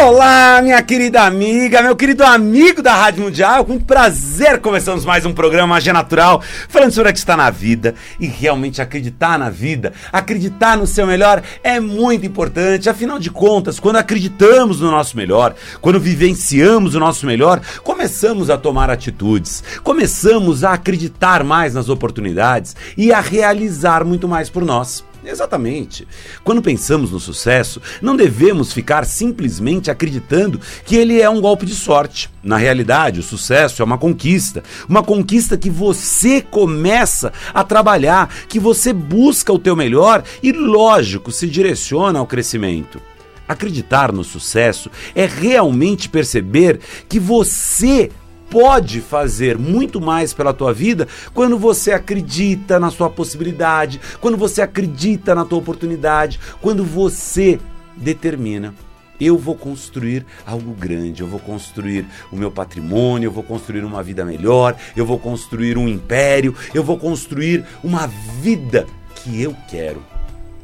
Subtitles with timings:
[0.00, 5.32] Olá, minha querida amiga, meu querido amigo da Rádio Mundial, com prazer começamos mais um
[5.32, 9.92] programa Magia Natural, falando sobre o que está na vida e realmente acreditar na vida,
[10.12, 15.56] acreditar no seu melhor é muito importante, afinal de contas, quando acreditamos no nosso melhor,
[15.80, 22.76] quando vivenciamos o nosso melhor, começamos a tomar atitudes, começamos a acreditar mais nas oportunidades
[22.96, 25.07] e a realizar muito mais por nós.
[25.24, 26.06] Exatamente.
[26.44, 31.74] Quando pensamos no sucesso, não devemos ficar simplesmente acreditando que ele é um golpe de
[31.74, 32.30] sorte.
[32.42, 34.62] Na realidade, o sucesso é uma conquista.
[34.88, 41.32] Uma conquista que você começa a trabalhar, que você busca o teu melhor e, lógico,
[41.32, 43.00] se direciona ao crescimento.
[43.48, 48.10] Acreditar no sucesso é realmente perceber que você
[48.50, 54.62] pode fazer muito mais pela tua vida quando você acredita na sua possibilidade, quando você
[54.62, 57.58] acredita na tua oportunidade, quando você
[57.96, 58.74] determina
[59.20, 64.02] eu vou construir algo grande, eu vou construir o meu patrimônio, eu vou construir uma
[64.02, 70.02] vida melhor, eu vou construir um império, eu vou construir uma vida que eu quero.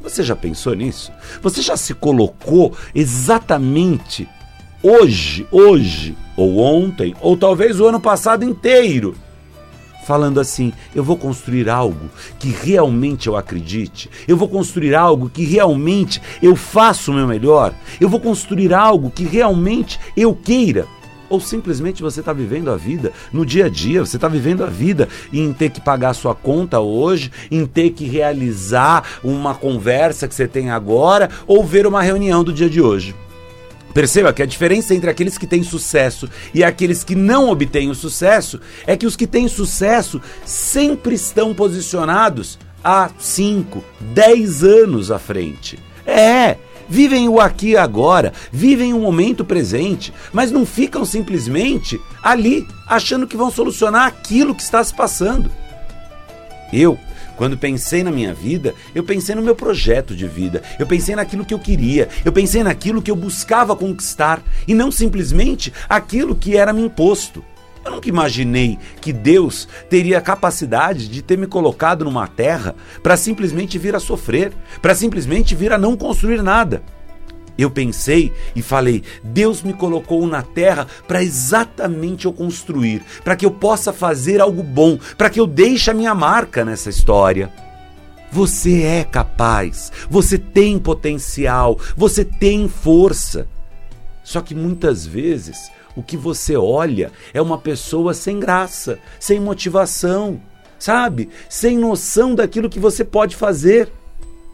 [0.02, 1.10] Você já pensou nisso?
[1.42, 4.28] Você já se colocou exatamente
[4.84, 9.14] hoje, hoje, ou ontem, ou talvez o ano passado inteiro,
[10.06, 15.44] falando assim: eu vou construir algo que realmente eu acredite, eu vou construir algo que
[15.44, 20.86] realmente eu faça o meu melhor, eu vou construir algo que realmente eu queira.
[21.30, 24.66] Ou simplesmente você está vivendo a vida no dia a dia, você está vivendo a
[24.66, 30.34] vida em ter que pagar sua conta hoje, em ter que realizar uma conversa que
[30.34, 33.16] você tem agora, ou ver uma reunião do dia de hoje.
[33.94, 37.94] Perceba que a diferença entre aqueles que têm sucesso e aqueles que não obtêm o
[37.94, 45.18] sucesso é que os que têm sucesso sempre estão posicionados há 5, 10 anos à
[45.20, 45.78] frente.
[46.04, 46.56] É,
[46.88, 53.28] vivem o aqui e agora, vivem o momento presente, mas não ficam simplesmente ali achando
[53.28, 55.48] que vão solucionar aquilo que está se passando.
[56.72, 56.98] Eu
[57.36, 61.44] quando pensei na minha vida, eu pensei no meu projeto de vida, eu pensei naquilo
[61.44, 66.56] que eu queria, eu pensei naquilo que eu buscava conquistar e não simplesmente aquilo que
[66.56, 67.44] era me imposto.
[67.84, 73.16] Eu nunca imaginei que Deus teria a capacidade de ter me colocado numa terra para
[73.16, 76.82] simplesmente vir a sofrer, para simplesmente vir a não construir nada.
[77.56, 83.46] Eu pensei e falei: Deus me colocou na terra para exatamente eu construir, para que
[83.46, 87.52] eu possa fazer algo bom, para que eu deixe a minha marca nessa história.
[88.30, 93.46] Você é capaz, você tem potencial, você tem força.
[94.24, 100.40] Só que muitas vezes o que você olha é uma pessoa sem graça, sem motivação,
[100.78, 101.28] sabe?
[101.48, 103.88] Sem noção daquilo que você pode fazer.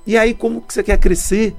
[0.06, 1.54] E aí, como que você quer crescer?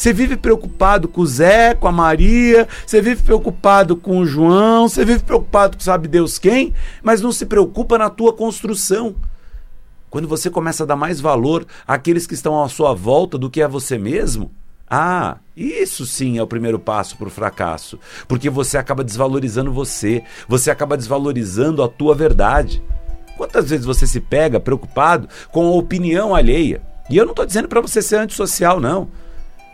[0.00, 4.88] Você vive preocupado com o Zé, com a Maria, você vive preocupado com o João,
[4.88, 6.72] você vive preocupado com sabe Deus quem,
[7.02, 9.14] mas não se preocupa na tua construção.
[10.08, 13.60] Quando você começa a dar mais valor àqueles que estão à sua volta do que
[13.60, 14.50] a você mesmo,
[14.88, 20.24] ah, isso sim é o primeiro passo para o fracasso, porque você acaba desvalorizando você,
[20.48, 22.82] você acaba desvalorizando a tua verdade.
[23.36, 26.80] Quantas vezes você se pega preocupado com a opinião alheia?
[27.10, 29.10] E eu não estou dizendo para você ser antissocial, não.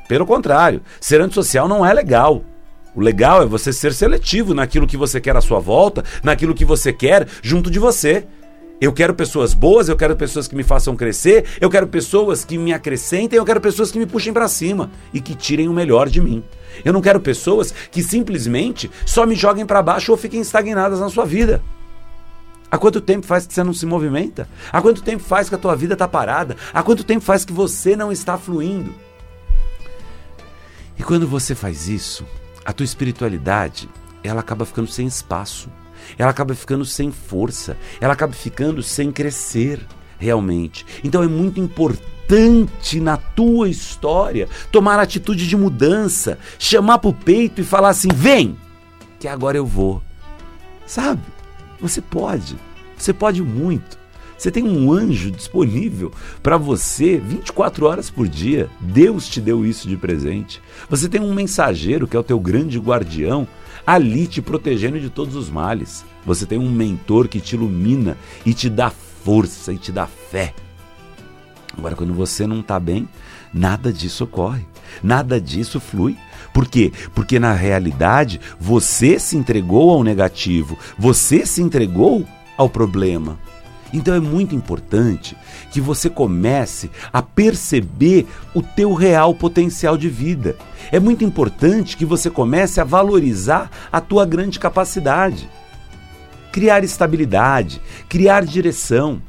[0.08, 2.42] Pelo contrário, ser antissocial não é legal.
[2.94, 6.64] O legal é você ser seletivo naquilo que você quer à sua volta, naquilo que
[6.64, 8.26] você quer junto de você.
[8.78, 12.58] Eu quero pessoas boas, eu quero pessoas que me façam crescer, eu quero pessoas que
[12.58, 16.10] me acrescentem, eu quero pessoas que me puxem para cima e que tirem o melhor
[16.10, 16.44] de mim.
[16.84, 21.08] Eu não quero pessoas que simplesmente só me joguem para baixo ou fiquem estagnadas na
[21.08, 21.62] sua vida.
[22.70, 24.46] Há quanto tempo faz que você não se movimenta?
[24.70, 26.56] Há quanto tempo faz que a tua vida está parada?
[26.74, 28.92] Há quanto tempo faz que você não está fluindo?
[30.98, 32.24] E quando você faz isso,
[32.64, 33.88] a tua espiritualidade,
[34.22, 35.68] ela acaba ficando sem espaço,
[36.18, 39.80] ela acaba ficando sem força, ela acaba ficando sem crescer
[40.18, 40.86] realmente.
[41.04, 47.64] Então é muito importante na tua história tomar atitude de mudança, chamar pro peito e
[47.64, 48.56] falar assim: "Vem,
[49.20, 50.02] que agora eu vou".
[50.86, 51.22] Sabe?
[51.80, 52.56] Você pode.
[52.96, 53.98] Você pode muito.
[54.36, 56.12] Você tem um anjo disponível
[56.42, 58.68] para você 24 horas por dia.
[58.80, 60.60] Deus te deu isso de presente.
[60.90, 63.48] Você tem um mensageiro que é o teu grande guardião
[63.86, 66.04] ali te protegendo de todos os males.
[66.24, 70.52] Você tem um mentor que te ilumina e te dá força e te dá fé.
[71.76, 73.08] Agora, quando você não está bem,
[73.52, 74.66] nada disso ocorre,
[75.02, 76.16] nada disso flui.
[76.52, 76.92] Por quê?
[77.14, 83.38] Porque na realidade você se entregou ao negativo, você se entregou ao problema.
[83.92, 85.36] Então é muito importante
[85.70, 90.56] que você comece a perceber o teu real potencial de vida.
[90.90, 95.48] É muito importante que você comece a valorizar a tua grande capacidade.
[96.52, 99.20] Criar estabilidade, criar direção.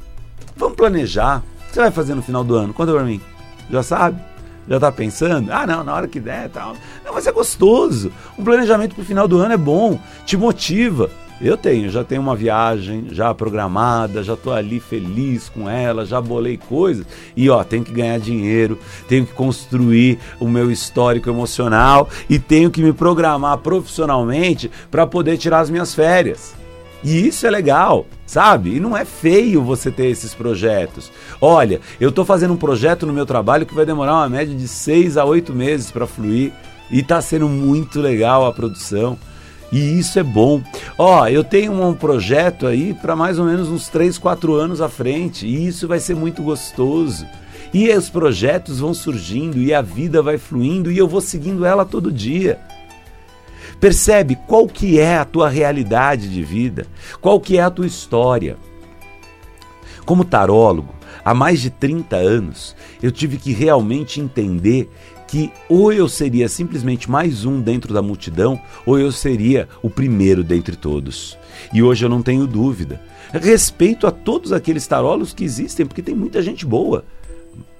[0.55, 1.39] Vamos planejar.
[1.39, 2.73] O que você vai fazer no final do ano?
[2.73, 3.21] Conta pra mim.
[3.69, 4.19] Já sabe?
[4.67, 5.51] Já tá pensando?
[5.51, 6.75] Ah, não, na hora que der, tal.
[7.05, 8.11] Não, mas é gostoso.
[8.37, 11.09] Um planejamento pro final do ano é bom, te motiva.
[11.39, 16.19] Eu tenho, já tenho uma viagem já programada, já estou ali feliz com ela, já
[16.19, 17.05] bolei coisas
[17.35, 22.71] e ó, tenho que ganhar dinheiro, tenho que construir o meu histórico emocional e tenho
[22.71, 26.55] que me programar profissionalmente para poder tirar as minhas férias.
[27.03, 28.75] E isso é legal, sabe?
[28.75, 31.11] E não é feio você ter esses projetos.
[31.39, 34.67] Olha, eu estou fazendo um projeto no meu trabalho que vai demorar uma média de
[34.67, 36.51] seis a oito meses para fluir
[36.89, 39.19] e está sendo muito legal a produção.
[39.71, 40.61] E isso é bom.
[40.97, 44.87] Ó, eu tenho um projeto aí para mais ou menos uns 3, 4 anos à
[44.87, 47.25] frente, e isso vai ser muito gostoso.
[47.73, 51.85] E os projetos vão surgindo e a vida vai fluindo e eu vou seguindo ela
[51.85, 52.59] todo dia.
[53.79, 56.87] Percebe qual que é a tua realidade de vida?
[57.21, 58.57] Qual que é a tua história?
[60.05, 64.89] Como tarólogo, há mais de 30 anos, eu tive que realmente entender
[65.27, 70.43] que ou eu seria simplesmente mais um dentro da multidão, ou eu seria o primeiro
[70.43, 71.37] dentre todos.
[71.73, 73.01] E hoje eu não tenho dúvida.
[73.33, 77.03] Respeito a todos aqueles tarolos que existem, porque tem muita gente boa.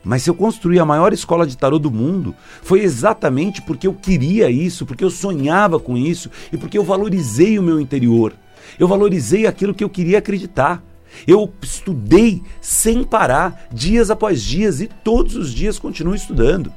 [0.04, 3.94] Mas se eu construí a maior escola de tarô do mundo, foi exatamente porque eu
[3.94, 8.34] queria isso, porque eu sonhava com isso e porque eu valorizei o meu interior.
[8.80, 10.84] Eu valorizei aquilo que eu queria acreditar.
[11.28, 16.72] Eu estudei sem parar, dias após dias, e todos os dias continuo estudando.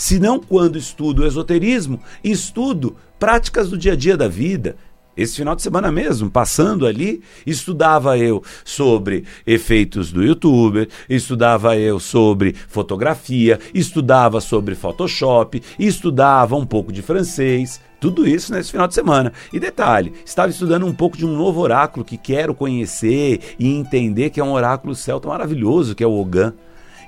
[0.00, 4.76] Se não quando estudo esoterismo, estudo práticas do dia a dia da vida.
[5.14, 12.00] Esse final de semana mesmo, passando ali, estudava eu sobre efeitos do youtuber, estudava eu
[12.00, 18.94] sobre fotografia, estudava sobre Photoshop, estudava um pouco de francês, tudo isso nesse final de
[18.94, 19.34] semana.
[19.52, 24.30] E detalhe, estava estudando um pouco de um novo oráculo que quero conhecer e entender
[24.30, 26.54] que é um oráculo celta maravilhoso, que é o Ogan.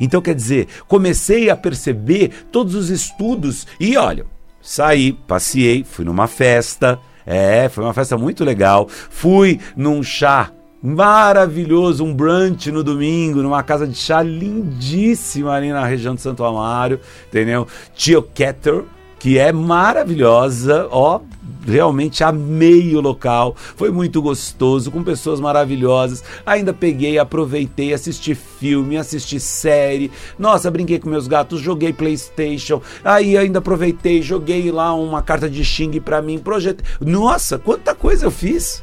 [0.00, 4.26] Então, quer dizer, comecei a perceber todos os estudos e olha,
[4.60, 6.98] saí, passei, fui numa festa.
[7.24, 8.88] É, foi uma festa muito legal.
[8.88, 10.50] Fui num chá
[10.82, 16.44] maravilhoso, um brunch no domingo, numa casa de chá lindíssima ali na região de Santo
[16.44, 16.98] Amaro,
[17.28, 17.68] entendeu?
[17.94, 18.82] Tio Ketter,
[19.20, 21.20] que é maravilhosa, ó,
[21.66, 26.22] realmente amei o local, foi muito gostoso, com pessoas maravilhosas.
[26.44, 30.10] Ainda peguei, aproveitei, assisti filme, assisti série.
[30.38, 32.82] Nossa, brinquei com meus gatos, joguei PlayStation.
[33.04, 36.84] Aí ainda aproveitei, joguei lá uma carta de Xing para mim, projetei.
[37.00, 38.82] Nossa, quanta coisa eu fiz!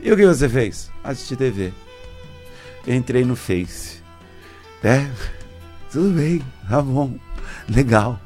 [0.00, 0.90] E o que você fez?
[1.02, 1.72] Assisti TV.
[2.86, 4.02] Entrei no Face.
[4.82, 5.08] É,
[5.90, 7.14] tudo bem, tá bom,
[7.66, 8.20] legal.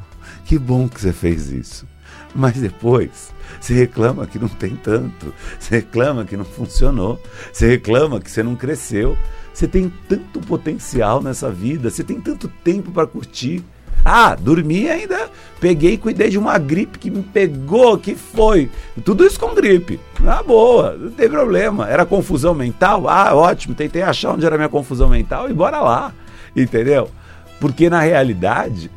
[0.44, 1.86] Que bom que você fez isso.
[2.34, 7.20] Mas depois você reclama que não tem tanto, você reclama que não funcionou,
[7.52, 9.16] você reclama que você não cresceu.
[9.52, 13.64] Você tem tanto potencial nessa vida, você tem tanto tempo para curtir.
[14.04, 15.28] Ah, dormi ainda,
[15.60, 18.70] peguei e cuidei de uma gripe que me pegou, que foi.
[19.04, 19.98] Tudo isso com gripe.
[20.20, 21.88] Na boa, não tem problema.
[21.88, 23.08] Era confusão mental?
[23.08, 26.14] Ah, ótimo, tentei achar onde era minha confusão mental e bora lá.
[26.54, 27.10] Entendeu?
[27.58, 28.90] Porque na realidade,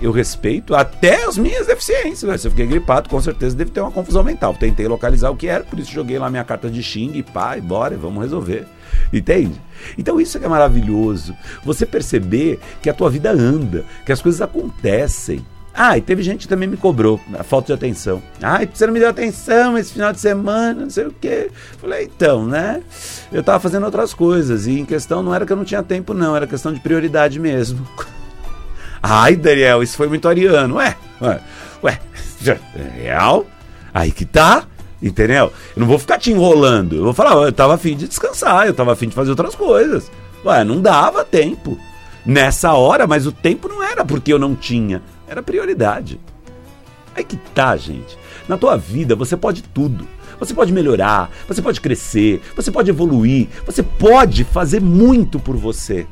[0.00, 2.22] eu respeito até as minhas deficiências.
[2.22, 2.38] Né?
[2.38, 4.54] Se eu fiquei gripado, com certeza deve ter uma confusão mental.
[4.54, 7.56] Tentei localizar o que era, por isso joguei lá minha carta de xing e pá,
[7.56, 8.66] e bora, vamos resolver.
[9.12, 9.60] Entende?
[9.96, 11.36] Então isso é que é maravilhoso.
[11.64, 15.44] Você perceber que a tua vida anda, que as coisas acontecem.
[15.72, 18.20] Ah, e teve gente que também me cobrou a falta de atenção.
[18.42, 21.50] Ah, você não me deu atenção esse final de semana, não sei o quê.
[21.78, 22.82] Falei, então, né?
[23.32, 26.12] Eu tava fazendo outras coisas e em questão não era que eu não tinha tempo,
[26.12, 27.86] não, era questão de prioridade mesmo.
[29.02, 30.76] Ai, Daniel, isso foi muito ariano.
[30.76, 31.40] Ué, ué,
[31.82, 32.00] ué,
[32.76, 33.46] é real?
[33.92, 34.64] Aí que tá,
[35.02, 35.52] entendeu?
[35.74, 36.96] Eu não vou ficar te enrolando.
[36.96, 40.10] Eu vou falar, eu tava afim de descansar, eu tava afim de fazer outras coisas.
[40.44, 41.78] Ué, não dava tempo.
[42.24, 46.20] Nessa hora, mas o tempo não era porque eu não tinha, era prioridade.
[47.14, 48.18] Aí que tá, gente.
[48.46, 50.06] Na tua vida você pode tudo.
[50.38, 56.06] Você pode melhorar, você pode crescer, você pode evoluir, você pode fazer muito por você.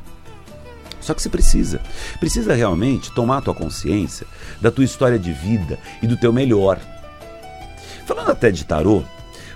[1.09, 1.81] Só que você precisa.
[2.19, 4.27] Precisa realmente tomar tua consciência
[4.61, 6.79] da tua história de vida e do teu melhor.
[8.05, 9.01] Falando até de tarô,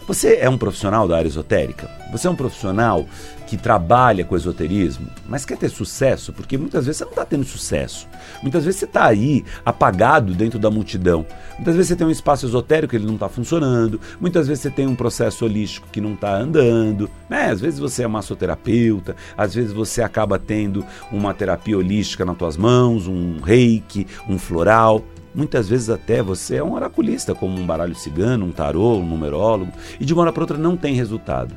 [0.07, 1.89] Você é um profissional da área esotérica?
[2.12, 3.05] Você é um profissional
[3.53, 6.33] que trabalha com esoterismo, mas quer ter sucesso?
[6.33, 8.07] Porque muitas vezes você não está tendo sucesso.
[8.41, 11.24] Muitas vezes você está aí apagado dentro da multidão.
[11.53, 14.01] Muitas vezes você tem um espaço esotérico que ele não está funcionando.
[14.19, 17.07] Muitas vezes você tem um processo holístico que não está andando.
[17.29, 17.51] Né?
[17.51, 22.57] Às vezes você é massoterapeuta, às vezes você acaba tendo uma terapia holística nas tuas
[22.57, 25.03] mãos, um reiki, um floral.
[25.36, 29.72] Muitas vezes até você é um oraculista, como um baralho cigano, um tarô, um numerólogo,
[30.00, 31.53] e de uma hora para outra não tem resultado.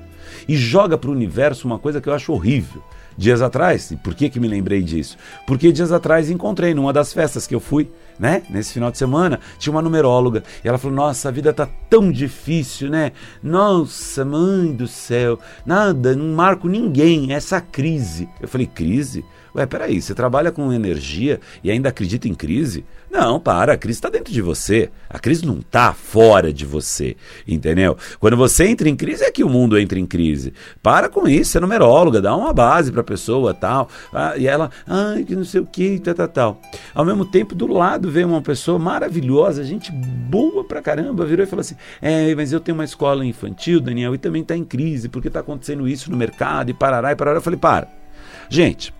[0.48, 2.82] E joga para o universo uma coisa que eu acho horrível.
[3.18, 5.16] Dias atrás, e por que, que me lembrei disso?
[5.46, 8.42] Porque dias atrás encontrei numa das festas que eu fui, né?
[8.50, 10.44] Nesse final de semana, tinha uma numeróloga.
[10.62, 13.12] E ela falou: Nossa, a vida tá tão difícil, né?
[13.42, 18.28] Nossa, mãe do céu, nada, não marco ninguém, essa crise.
[18.38, 19.24] Eu falei: Crise?
[19.56, 22.84] Ué, peraí, você trabalha com energia e ainda acredita em crise?
[23.10, 24.90] Não, para, a crise está dentro de você.
[25.08, 27.16] A crise não está fora de você,
[27.48, 27.96] entendeu?
[28.20, 30.52] Quando você entra em crise é que o mundo entra em crise.
[30.82, 33.88] Para com isso, você é numeróloga, dá uma base para a pessoa tal.
[34.12, 36.60] Ah, e ela, ai, que não sei o que, tal, tal, tal.
[36.94, 41.48] Ao mesmo tempo, do lado veio uma pessoa maravilhosa, gente boa pra caramba, virou e
[41.48, 45.08] falou assim: É, mas eu tenho uma escola infantil, Daniel, e também está em crise,
[45.08, 47.38] porque está acontecendo isso no mercado, e parará, e parará.
[47.38, 47.88] Eu falei, para.
[48.48, 48.92] Gente,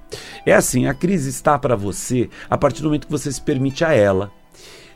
[0.44, 3.84] é assim, a crise está para você a partir do momento que você se permite
[3.84, 4.30] a ela.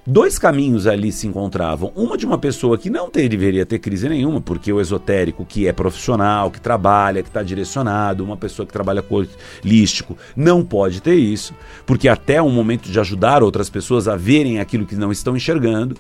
[0.07, 1.93] Dois caminhos ali se encontravam.
[1.95, 5.69] Uma de uma pessoa que não ter, deveria ter crise nenhuma, porque o esotérico, que
[5.69, 9.23] é profissional, que trabalha, que está direcionado, uma pessoa que trabalha com
[9.63, 11.55] holístico, não pode ter isso,
[11.85, 15.95] porque até um momento de ajudar outras pessoas a verem aquilo que não estão enxergando,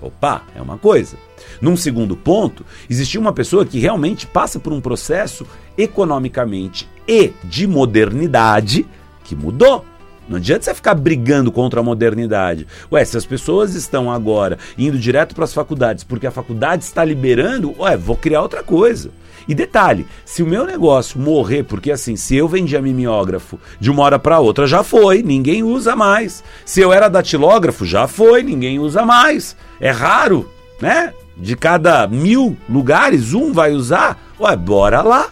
[0.00, 1.16] Opa, é uma coisa.
[1.60, 5.46] Num segundo ponto, existia uma pessoa que realmente passa por um processo
[5.78, 8.86] economicamente e de modernidade
[9.24, 9.84] que mudou.
[10.28, 12.66] Não adianta você ficar brigando contra a modernidade.
[12.90, 17.04] Ué, se as pessoas estão agora indo direto para as faculdades porque a faculdade está
[17.04, 19.10] liberando, ué, vou criar outra coisa.
[19.46, 24.02] E detalhe, se o meu negócio morrer, porque assim, se eu vendia mimeógrafo de uma
[24.02, 26.42] hora para outra, já foi, ninguém usa mais.
[26.64, 29.56] Se eu era datilógrafo, já foi, ninguém usa mais.
[29.80, 30.48] É raro,
[30.80, 31.12] né?
[31.36, 34.18] De cada mil lugares, um vai usar.
[34.40, 35.28] Ué, bora lá.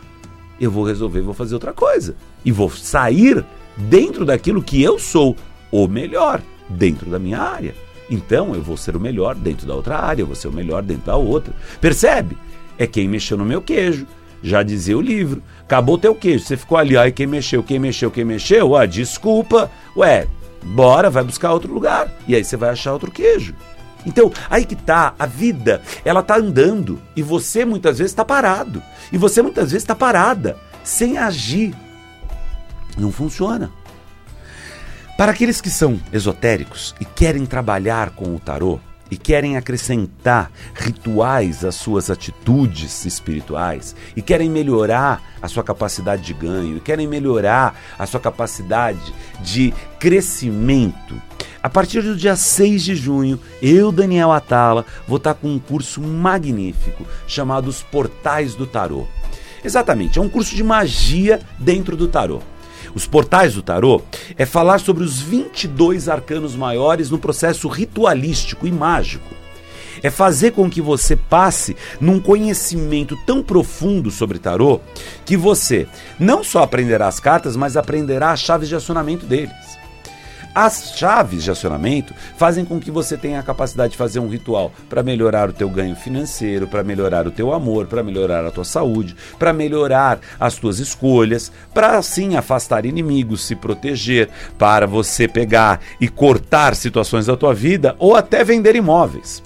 [0.60, 2.14] Eu vou resolver, vou fazer outra coisa.
[2.44, 3.44] E vou sair
[3.76, 5.36] dentro daquilo que eu sou
[5.70, 7.74] o melhor, dentro da minha área.
[8.10, 10.82] Então eu vou ser o melhor dentro da outra área, eu vou ser o melhor
[10.82, 11.54] dentro da outra.
[11.80, 12.36] Percebe?
[12.78, 14.06] É quem mexeu no meu queijo.
[14.42, 15.42] Já dizia o livro.
[15.60, 16.44] Acabou teu queijo.
[16.44, 18.76] Você ficou ali, ai, quem mexeu, quem mexeu, quem mexeu?
[18.76, 19.70] Ah, desculpa.
[19.96, 20.26] Ué,
[20.62, 22.12] bora, vai buscar outro lugar.
[22.26, 23.54] E aí você vai achar outro queijo.
[24.04, 28.82] Então, aí que tá, a vida, ela tá andando e você muitas vezes está parado.
[29.12, 31.74] E você muitas vezes está parada, sem agir.
[32.98, 33.70] Não funciona.
[35.16, 38.80] Para aqueles que são esotéricos e querem trabalhar com o tarô,
[39.12, 46.32] e querem acrescentar rituais às suas atitudes espirituais e querem melhorar a sua capacidade de
[46.32, 51.20] ganho, e querem melhorar a sua capacidade de crescimento.
[51.62, 56.00] A partir do dia 6 de junho, eu, Daniel Atala, vou estar com um curso
[56.00, 59.06] magnífico chamado Os Portais do Tarô.
[59.62, 62.40] Exatamente, é um curso de magia dentro do tarô.
[62.94, 64.02] Os portais do tarô
[64.36, 69.34] é falar sobre os 22 arcanos maiores no processo ritualístico e mágico.
[70.02, 74.80] É fazer com que você passe num conhecimento tão profundo sobre tarô
[75.24, 75.86] que você
[76.18, 79.71] não só aprenderá as cartas, mas aprenderá as chaves de acionamento deles.
[80.54, 84.72] As chaves de acionamento fazem com que você tenha a capacidade de fazer um ritual
[84.88, 88.64] para melhorar o teu ganho financeiro, para melhorar o teu amor, para melhorar a tua
[88.64, 94.28] saúde, para melhorar as tuas escolhas, para assim afastar inimigos, se proteger,
[94.58, 99.42] para você pegar e cortar situações da tua vida ou até vender imóveis.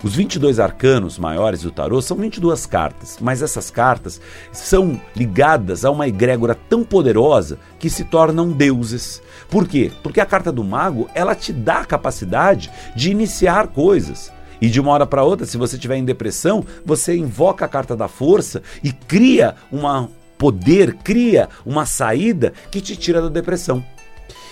[0.00, 4.20] Os 22 arcanos maiores do tarô são 22 cartas, mas essas cartas
[4.52, 9.20] são ligadas a uma egrégora tão poderosa que se tornam deuses.
[9.50, 9.90] Por quê?
[10.00, 14.30] Porque a carta do mago, ela te dá a capacidade de iniciar coisas.
[14.60, 17.96] E de uma hora para outra, se você estiver em depressão, você invoca a carta
[17.96, 23.84] da força e cria um poder, cria uma saída que te tira da depressão.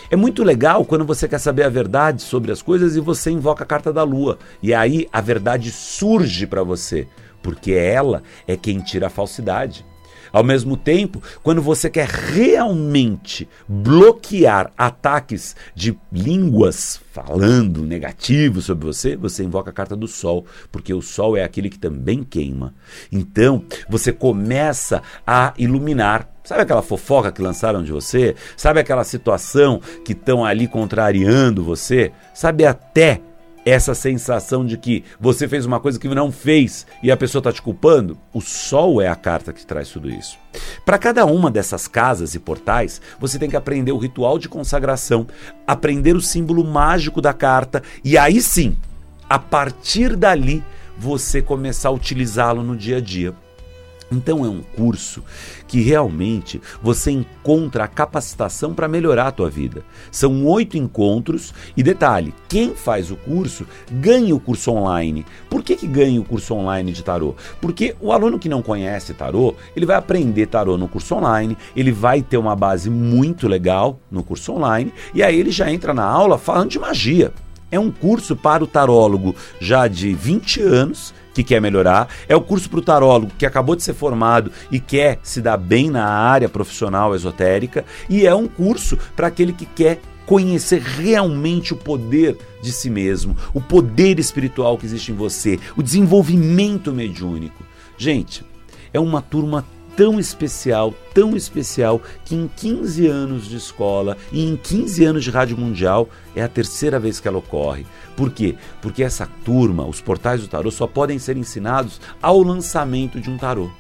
[0.08, 3.64] É muito legal quando você quer saber a verdade sobre as coisas e você invoca
[3.64, 4.38] a carta da lua.
[4.62, 7.08] E aí a verdade surge para você,
[7.42, 9.84] porque ela é quem tira a falsidade.
[10.36, 19.16] Ao mesmo tempo, quando você quer realmente bloquear ataques de línguas falando negativo sobre você,
[19.16, 22.74] você invoca a carta do sol, porque o sol é aquele que também queima.
[23.10, 28.36] Então, você começa a iluminar Sabe aquela fofoca que lançaram de você?
[28.56, 32.12] Sabe aquela situação que estão ali contrariando você?
[32.32, 33.20] Sabe até
[33.66, 37.52] essa sensação de que você fez uma coisa que não fez e a pessoa está
[37.52, 40.38] te culpando, o sol é a carta que traz tudo isso.
[40.84, 45.26] Para cada uma dessas casas e portais, você tem que aprender o ritual de consagração,
[45.66, 48.76] aprender o símbolo mágico da carta e aí sim,
[49.28, 50.62] a partir dali,
[50.96, 53.34] você começar a utilizá-lo no dia a dia.
[54.10, 55.22] Então é um curso
[55.66, 59.82] que realmente você encontra a capacitação para melhorar a tua vida.
[60.10, 65.26] São oito encontros e detalhe, quem faz o curso ganha o curso online.
[65.50, 67.34] Por que, que ganha o curso online de tarô?
[67.60, 71.90] Porque o aluno que não conhece tarô, ele vai aprender tarô no curso online, ele
[71.90, 76.04] vai ter uma base muito legal no curso online e aí ele já entra na
[76.04, 77.32] aula falando de magia.
[77.70, 82.40] É um curso para o tarólogo já de 20 anos que quer melhorar, é o
[82.40, 86.06] curso para o tarólogo que acabou de ser formado e quer se dar bem na
[86.06, 92.38] área profissional esotérica, e é um curso para aquele que quer conhecer realmente o poder
[92.62, 97.62] de si mesmo, o poder espiritual que existe em você, o desenvolvimento mediúnico.
[97.98, 98.42] Gente,
[98.92, 99.64] é uma turma
[99.96, 105.30] tão especial, tão especial, que em 15 anos de escola e em 15 anos de
[105.30, 107.86] Rádio Mundial é a terceira vez que ela ocorre.
[108.14, 108.56] Por quê?
[108.82, 113.38] Porque essa turma, os portais do tarô, só podem ser ensinados ao lançamento de um
[113.38, 113.70] tarô.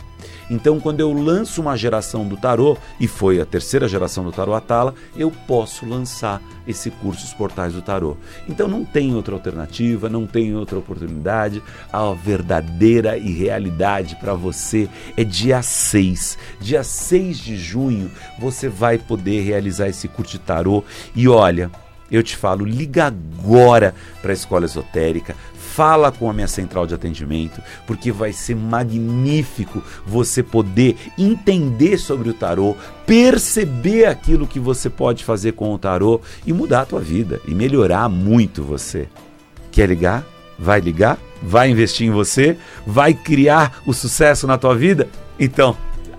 [0.50, 4.54] Então, quando eu lanço uma geração do tarô, e foi a terceira geração do tarô
[4.54, 8.16] Atala, eu posso lançar esse curso Os Portais do Tarô.
[8.48, 11.62] Então não tem outra alternativa, não tem outra oportunidade.
[11.92, 16.38] A verdadeira e realidade para você é dia 6.
[16.60, 20.82] Dia 6 de junho você vai poder realizar esse curso de tarô.
[21.14, 21.70] E olha,
[22.10, 25.34] eu te falo, liga agora para a escola esotérica,
[25.76, 32.30] fala com a minha central de atendimento, porque vai ser magnífico você poder entender sobre
[32.30, 37.00] o tarô, perceber aquilo que você pode fazer com o tarô e mudar a tua
[37.00, 39.06] vida e melhorar muito você.
[39.70, 40.24] Quer ligar?
[40.58, 41.18] Vai ligar?
[41.42, 42.56] Vai investir em você?
[42.86, 45.10] Vai criar o sucesso na tua vida?
[45.38, 45.76] Então,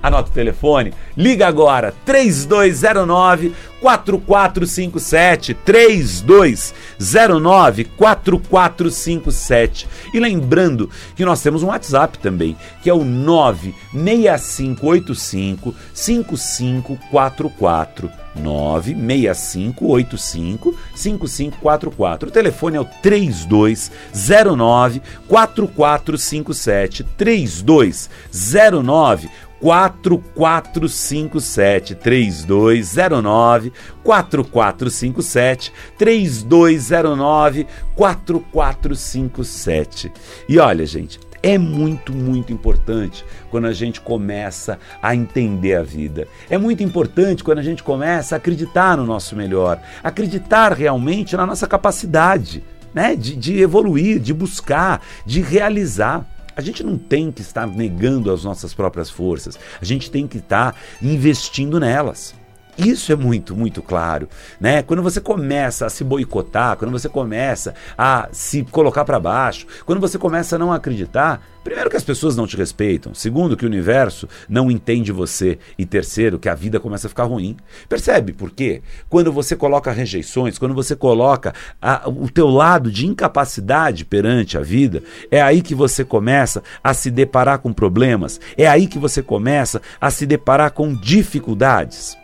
[0.07, 9.85] Anota o telefone, liga agora 3209 4457 3209 4457.
[10.13, 18.09] E lembrando que nós temos um WhatsApp também, que é o 96585 5544.
[18.37, 22.29] 96585 5544.
[22.29, 29.29] O telefone é o 3209 4457 3209
[29.61, 33.71] 4457 3209
[34.03, 37.65] 4457 3209
[37.95, 40.11] 4457.
[40.47, 46.27] E olha, gente, é muito, muito importante quando a gente começa a entender a vida.
[46.49, 51.45] É muito importante quando a gente começa a acreditar no nosso melhor, acreditar realmente na
[51.45, 56.25] nossa capacidade né, de, de evoluir, de buscar, de realizar.
[56.57, 60.39] A gente não tem que estar negando as nossas próprias forças, a gente tem que
[60.39, 62.33] estar investindo nelas.
[62.77, 64.83] Isso é muito, muito claro, né?
[64.83, 69.99] Quando você começa a se boicotar, quando você começa a se colocar para baixo, quando
[69.99, 73.67] você começa a não acreditar, primeiro que as pessoas não te respeitam, segundo que o
[73.67, 77.57] universo não entende você e terceiro que a vida começa a ficar ruim.
[77.89, 78.83] Percebe por quê?
[79.09, 84.61] Quando você coloca rejeições, quando você coloca a, o teu lado de incapacidade perante a
[84.61, 89.23] vida, é aí que você começa a se deparar com problemas, é aí que você
[89.23, 92.15] começa a se deparar com dificuldades.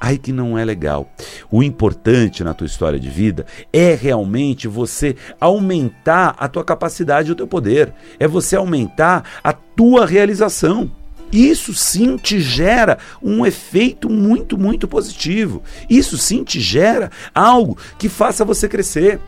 [0.00, 1.10] Aí que não é legal.
[1.50, 7.32] O importante na tua história de vida é realmente você aumentar a tua capacidade e
[7.32, 7.92] o teu poder.
[8.18, 10.90] É você aumentar a tua realização.
[11.32, 15.62] Isso sim te gera um efeito muito, muito positivo.
[15.88, 19.18] Isso sim te gera algo que faça você crescer.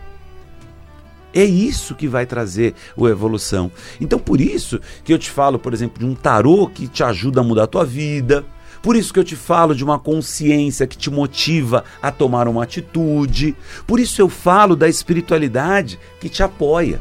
[1.34, 3.70] É isso que vai trazer a evolução.
[4.00, 7.40] Então, por isso que eu te falo, por exemplo, de um tarô que te ajuda
[7.40, 8.44] a mudar a tua vida
[8.82, 12.62] por isso que eu te falo de uma consciência que te motiva a tomar uma
[12.62, 13.56] atitude.
[13.86, 17.00] Por isso eu falo da espiritualidade que te apoia.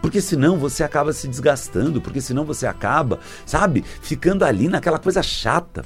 [0.00, 5.22] Porque senão você acaba se desgastando, porque senão você acaba, sabe, ficando ali naquela coisa
[5.22, 5.84] chata.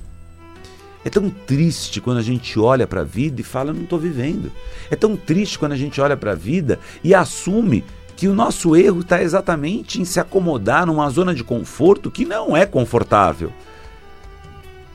[1.04, 4.50] É tão triste quando a gente olha para a vida e fala, não estou vivendo.
[4.90, 7.84] É tão triste quando a gente olha para a vida e assume
[8.16, 12.56] que o nosso erro está exatamente em se acomodar numa zona de conforto que não
[12.56, 13.52] é confortável.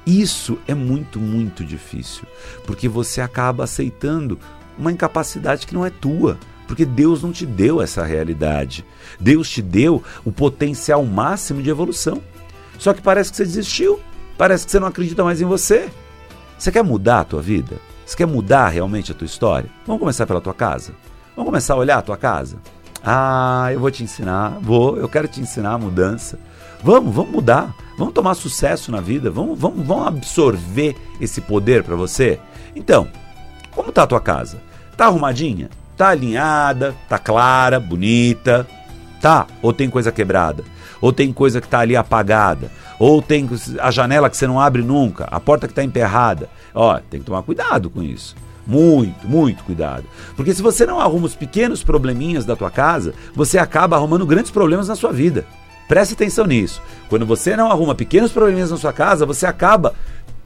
[0.05, 2.23] Isso é muito, muito difícil,
[2.65, 4.39] porque você acaba aceitando
[4.77, 6.37] uma incapacidade que não é tua,
[6.67, 8.85] porque Deus não te deu essa realidade.
[9.19, 12.21] Deus te deu o potencial máximo de evolução.
[12.79, 13.99] Só que parece que você desistiu,
[14.37, 15.89] parece que você não acredita mais em você.
[16.57, 17.77] Você quer mudar a tua vida?
[18.05, 19.69] Você quer mudar realmente a tua história?
[19.85, 20.93] Vamos começar pela tua casa?
[21.35, 22.57] Vamos começar a olhar a tua casa?
[23.03, 26.39] Ah, eu vou te ensinar, vou, eu quero te ensinar a mudança.
[26.83, 27.75] Vamos, vamos mudar.
[27.97, 29.29] Vamos tomar sucesso na vida.
[29.29, 32.39] Vamos, vamos, vamos absorver esse poder para você.
[32.75, 33.07] Então,
[33.71, 34.61] como tá a tua casa?
[34.97, 35.69] Tá arrumadinha?
[35.97, 36.95] Tá alinhada?
[37.07, 37.79] Tá clara?
[37.79, 38.67] Bonita?
[39.21, 39.45] Tá?
[39.61, 40.63] Ou tem coisa quebrada?
[40.99, 42.71] Ou tem coisa que tá ali apagada?
[42.99, 43.49] Ou tem
[43.79, 45.25] a janela que você não abre nunca?
[45.25, 46.49] A porta que tá emperrada?
[46.73, 48.35] Ó, tem que tomar cuidado com isso.
[48.65, 50.05] Muito, muito cuidado.
[50.35, 54.51] Porque se você não arruma os pequenos probleminhas da tua casa, você acaba arrumando grandes
[54.51, 55.45] problemas na sua vida.
[55.91, 56.81] Preste atenção nisso.
[57.09, 59.93] Quando você não arruma pequenos problemas na sua casa, você acaba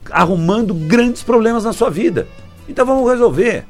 [0.10, 2.28] arrumando grandes problemas na sua vida.
[2.68, 3.64] Então vamos resolver.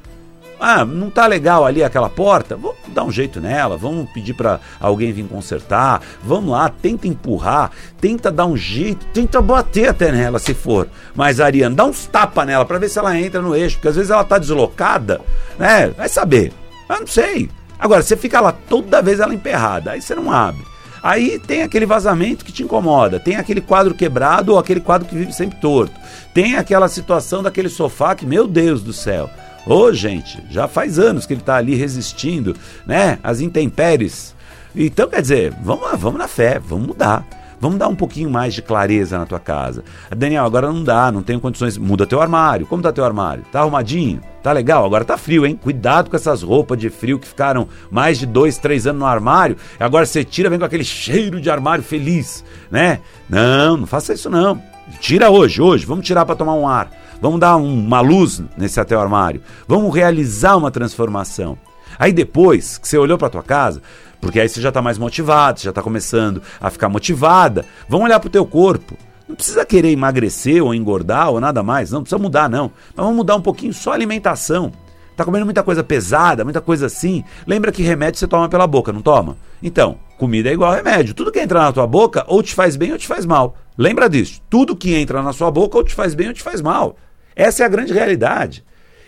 [0.58, 2.56] Ah, não tá legal ali aquela porta?
[2.56, 6.02] Vamos dar um jeito nela, vamos pedir para alguém vir consertar.
[6.24, 10.88] Vamos lá, tenta empurrar, tenta dar um jeito, tenta bater até nela se for.
[11.14, 13.98] Mas Ariane, dá uns tapa nela para ver se ela entra no eixo, porque às
[13.98, 15.20] vezes ela tá deslocada,
[15.60, 15.88] né?
[15.90, 16.54] Vai saber.
[16.88, 17.50] Eu não sei.
[17.78, 20.74] Agora, você fica lá toda vez ela emperrada, aí você não abre.
[21.06, 25.14] Aí tem aquele vazamento que te incomoda, tem aquele quadro quebrado ou aquele quadro que
[25.14, 25.94] vive sempre torto.
[26.34, 29.30] Tem aquela situação daquele sofá que, meu Deus do céu.
[29.68, 32.56] Ô, gente, já faz anos que ele está ali resistindo,
[32.88, 33.20] né?
[33.22, 34.34] As intempéries.
[34.76, 37.24] Então, quer dizer, vamos vamos na fé, vamos mudar.
[37.62, 39.84] Vamos dar um pouquinho mais de clareza na tua casa.
[40.10, 41.78] Daniel, agora não dá, não tenho condições.
[41.78, 42.66] Muda teu armário.
[42.66, 43.44] Como tá teu armário?
[43.52, 44.22] Tá arrumadinho?
[44.46, 44.86] Tá legal?
[44.86, 45.60] Agora tá frio, hein?
[45.60, 49.58] Cuidado com essas roupas de frio que ficaram mais de dois, três anos no armário.
[49.80, 53.00] Agora você tira, vem com aquele cheiro de armário feliz, né?
[53.28, 54.62] Não, não faça isso não.
[55.00, 55.84] Tira hoje, hoje.
[55.88, 56.92] Vamos tirar para tomar um ar.
[57.20, 59.42] Vamos dar um, uma luz nesse até armário.
[59.68, 61.58] Vamos realizar uma transformação.
[61.98, 63.82] Aí depois que você olhou para tua casa,
[64.22, 67.66] porque aí você já está mais motivado, você já está começando a ficar motivada.
[67.90, 68.96] Vamos olhar para o teu corpo.
[69.28, 72.72] Não precisa querer emagrecer ou engordar ou nada mais, não, precisa mudar não.
[72.96, 74.72] Mas vamos mudar um pouquinho só a alimentação.
[75.16, 77.24] Tá comendo muita coisa pesada, muita coisa assim.
[77.48, 79.38] Lembra que remédio você toma pela boca, não toma?
[79.64, 81.14] Então, comida é igual remédio.
[81.14, 83.56] Tudo que entra na tua boca ou te faz bem ou te faz mal.
[83.78, 84.42] Lembra disso?
[84.50, 86.98] Tudo que entra na sua boca ou te faz bem ou te faz mal.
[87.36, 88.64] Essa é a grande realidade.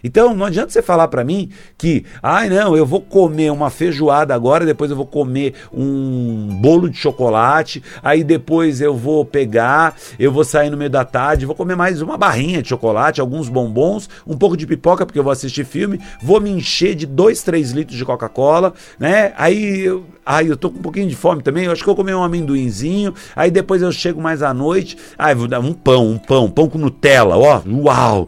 [0.07, 4.33] Então não adianta você falar para mim que, ai não, eu vou comer uma feijoada
[4.33, 10.31] agora, depois eu vou comer um bolo de chocolate, aí depois eu vou pegar, eu
[10.31, 14.09] vou sair no meio da tarde, vou comer mais uma barrinha de chocolate, alguns bombons,
[14.25, 17.71] um pouco de pipoca porque eu vou assistir filme, vou me encher de 2, 3
[17.71, 19.33] litros de Coca-Cola, né?
[19.37, 21.95] Aí eu, ai, eu tô com um pouquinho de fome também, eu acho que eu
[21.95, 25.73] vou comer um amendoinzinho, aí depois eu chego mais à noite, ai, vou dar um
[25.73, 28.27] pão, um pão, pão com Nutella, ó, uau!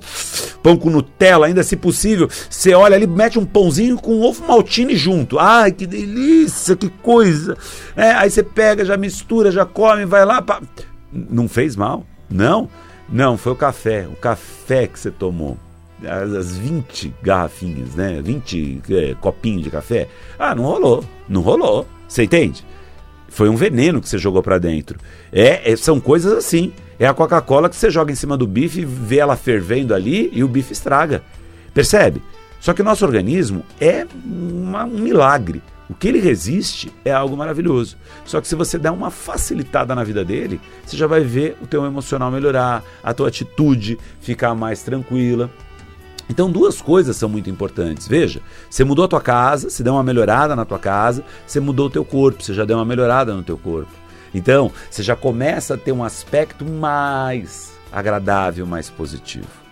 [0.64, 4.96] Pão com Nutella, ainda se possível, você olha ali, mete um pãozinho com ovo maltine
[4.96, 5.40] junto.
[5.40, 7.58] Ai, que delícia, que coisa.
[7.96, 10.42] É, aí você pega, já mistura, já come, vai lá.
[10.42, 10.62] Pá.
[11.12, 12.06] Não fez mal?
[12.30, 12.70] Não?
[13.08, 14.08] Não, foi o café.
[14.08, 15.58] O café que você tomou.
[16.04, 18.22] As, as 20 garrafinhas, né?
[18.22, 20.08] 20 é, copinhos de café.
[20.38, 21.04] Ah, não rolou.
[21.28, 21.88] Não rolou.
[22.08, 22.66] Você entende?
[23.28, 25.00] Foi um veneno que você jogou para dentro.
[25.32, 26.74] É, é, são coisas assim.
[27.00, 30.44] É a Coca-Cola que você joga em cima do bife, vê ela fervendo ali e
[30.44, 31.24] o bife estraga.
[31.74, 32.22] Percebe?
[32.60, 35.62] Só que o nosso organismo é uma, um milagre.
[35.90, 37.98] O que ele resiste é algo maravilhoso.
[38.26, 41.68] Só que se você der uma facilitada na vida dele, você já vai ver o
[41.68, 45.50] teu emocional melhorar, a tua atitude ficar mais tranquila.
[46.30, 48.08] Então duas coisas são muito importantes.
[48.08, 51.88] Veja, você mudou a tua casa, você deu uma melhorada na tua casa, você mudou
[51.88, 53.92] o teu corpo, você já deu uma melhorada no teu corpo.
[54.34, 59.69] Então, você já começa a ter um aspecto mais agradável, mais positivo.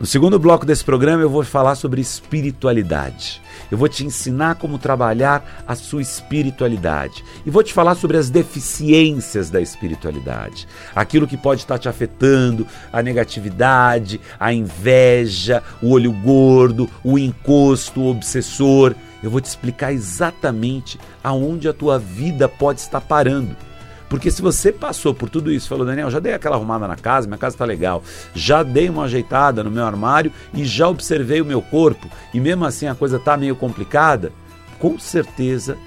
[0.00, 3.42] No segundo bloco desse programa eu vou falar sobre espiritualidade.
[3.70, 7.22] Eu vou te ensinar como trabalhar a sua espiritualidade.
[7.44, 10.66] E vou te falar sobre as deficiências da espiritualidade.
[10.96, 18.00] Aquilo que pode estar te afetando, a negatividade, a inveja, o olho gordo, o encosto,
[18.00, 18.94] o obsessor.
[19.22, 23.54] Eu vou te explicar exatamente aonde a tua vida pode estar parando.
[24.10, 27.28] Porque se você passou por tudo isso, falou, Daniel, já dei aquela arrumada na casa,
[27.28, 28.02] minha casa está legal,
[28.34, 32.64] já dei uma ajeitada no meu armário e já observei o meu corpo, e mesmo
[32.64, 34.32] assim a coisa está meio complicada,
[34.80, 35.78] com certeza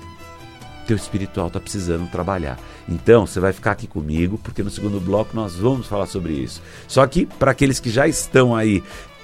[0.87, 2.57] teu espiritual está precisando trabalhar.
[2.87, 6.61] Então, você vai ficar aqui comigo, porque no segundo bloco nós vamos falar sobre isso.
[6.87, 8.83] Só que, para aqueles que já estão aí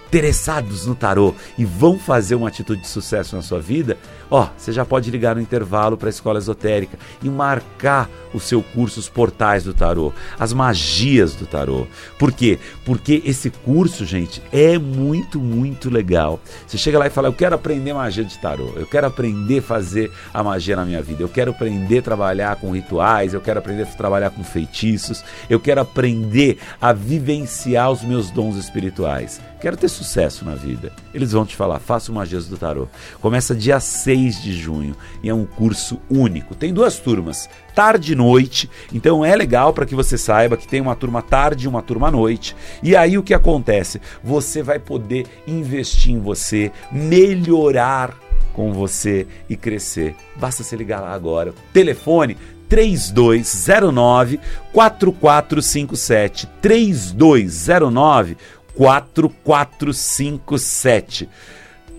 [0.10, 3.96] interessados no tarô e vão fazer uma atitude de sucesso na sua vida,
[4.30, 8.64] ó, você já pode ligar no intervalo para a escola esotérica e marcar o seu
[8.64, 11.88] curso Os Portais do Tarô, as magias do tarô.
[12.18, 12.60] Por quê?
[12.86, 16.40] Porque esse curso, gente, é muito, muito legal.
[16.66, 18.72] Você chega lá e fala: "Eu quero aprender magia de tarô.
[18.76, 21.24] Eu quero aprender a fazer a magia na minha vida.
[21.24, 25.60] Eu quero aprender a trabalhar com rituais, eu quero aprender a trabalhar com feitiços, eu
[25.60, 30.92] quero aprender a vivenciar os meus dons espirituais." Quero ter sucesso na vida.
[31.14, 32.88] Eles vão te falar, faça uma Magias do Tarô.
[33.22, 36.54] Começa dia 6 de junho e é um curso único.
[36.54, 38.70] Tem duas turmas, tarde e noite.
[38.94, 42.10] Então é legal para que você saiba que tem uma turma tarde e uma turma
[42.10, 42.56] à noite.
[42.84, 44.02] E aí o que acontece?
[44.24, 48.18] Você vai poder investir em você, melhorar
[48.54, 50.16] com você e crescer.
[50.36, 51.54] Basta se ligar lá agora.
[51.72, 54.40] Telefone 3209
[54.72, 58.38] 4457 3209
[58.80, 61.30] 4457.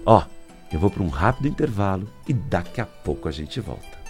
[0.06, 0.22] Ó,
[0.72, 4.00] eu vou para um rápido intervalo e daqui a pouco a gente volta.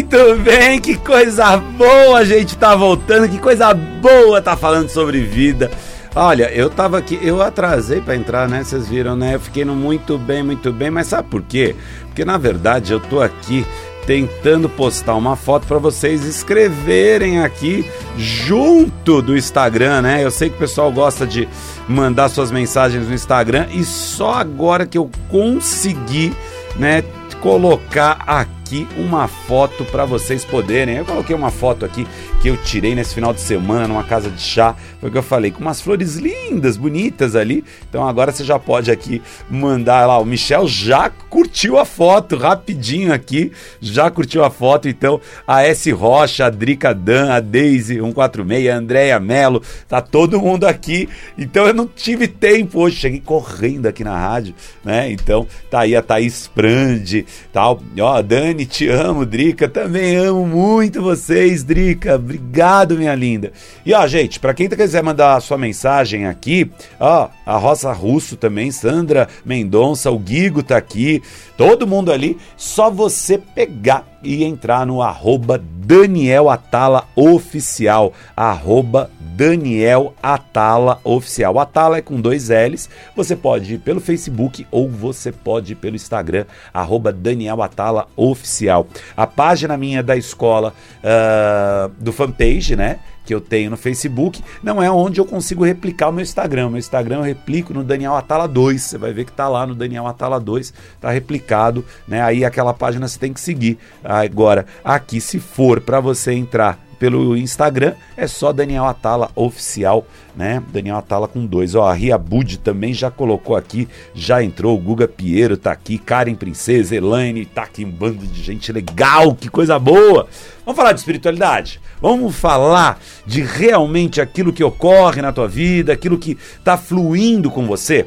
[0.00, 0.80] Muito bem.
[0.80, 3.28] Que coisa boa a gente tá voltando.
[3.28, 5.70] Que coisa boa tá falando sobre vida.
[6.14, 8.64] Olha, eu tava aqui, eu atrasei para entrar, né?
[8.64, 9.34] Vocês viram, né?
[9.34, 11.76] Eu fiquei no muito bem, muito bem, mas sabe por quê?
[12.06, 13.64] Porque na verdade eu tô aqui
[14.06, 17.84] tentando postar uma foto para vocês escreverem aqui
[18.16, 20.24] junto do Instagram, né?
[20.24, 21.46] Eu sei que o pessoal gosta de
[21.86, 26.32] mandar suas mensagens no Instagram e só agora que eu consegui,
[26.76, 27.04] né,
[27.40, 28.59] colocar aqui
[28.96, 30.96] uma foto para vocês poderem.
[30.96, 32.06] Eu coloquei uma foto aqui
[32.40, 35.22] que eu tirei nesse final de semana numa casa de chá, foi o que eu
[35.22, 37.62] falei, com umas flores lindas, bonitas ali.
[37.88, 40.18] Então agora você já pode aqui mandar lá.
[40.18, 44.88] O Michel já curtiu a foto rapidinho aqui, já curtiu a foto.
[44.88, 50.40] Então a S Rocha, a Drica Dan, a Daisy 146, a Andréia Melo, tá todo
[50.40, 51.08] mundo aqui.
[51.36, 54.54] Então eu não tive tempo hoje, cheguei correndo aqui na rádio,
[54.84, 55.10] né?
[55.10, 57.82] Então tá aí a Thaís Prandi, tal.
[58.00, 62.16] Ó, Dani, te amo, Drica, também amo muito vocês, Drica.
[62.16, 63.52] Obrigado, minha linda.
[63.84, 68.36] E ó, gente, para quem quiser mandar a sua mensagem aqui, ó, a Rosa Russo
[68.36, 71.22] também, Sandra Mendonça, o Guigo tá aqui,
[71.56, 80.14] todo mundo ali, só você pegar e entrar no arroba Daniel Atala Oficial, arroba Daniel
[80.22, 81.58] Atala Oficial.
[81.58, 85.96] Atala é com dois L's, você pode ir pelo Facebook ou você pode ir pelo
[85.96, 88.86] Instagram, arroba Daniel Atala Oficial.
[89.16, 93.00] A página minha da escola uh, do fanpage, né?
[93.30, 96.66] Que eu tenho no Facebook, não é onde eu consigo replicar o meu Instagram.
[96.66, 98.82] O meu Instagram eu replico no Daniel Atala 2.
[98.82, 102.20] Você vai ver que tá lá no Daniel Atala 2, tá replicado, né?
[102.20, 103.78] Aí aquela página você tem que seguir.
[104.02, 110.62] Agora, aqui se for para você entrar pelo Instagram, é só Daniel Atala Oficial, né?
[110.70, 111.74] Daniel Atala com dois.
[111.74, 115.96] Ó, a Ria Bud também já colocou aqui, já entrou, o Guga Piero tá aqui,
[115.96, 120.28] Karen Princesa, Elaine, tá aqui um bando de gente legal, que coisa boa!
[120.64, 121.80] Vamos falar de espiritualidade?
[122.02, 127.66] Vamos falar de realmente aquilo que ocorre na tua vida, aquilo que está fluindo com
[127.66, 128.06] você?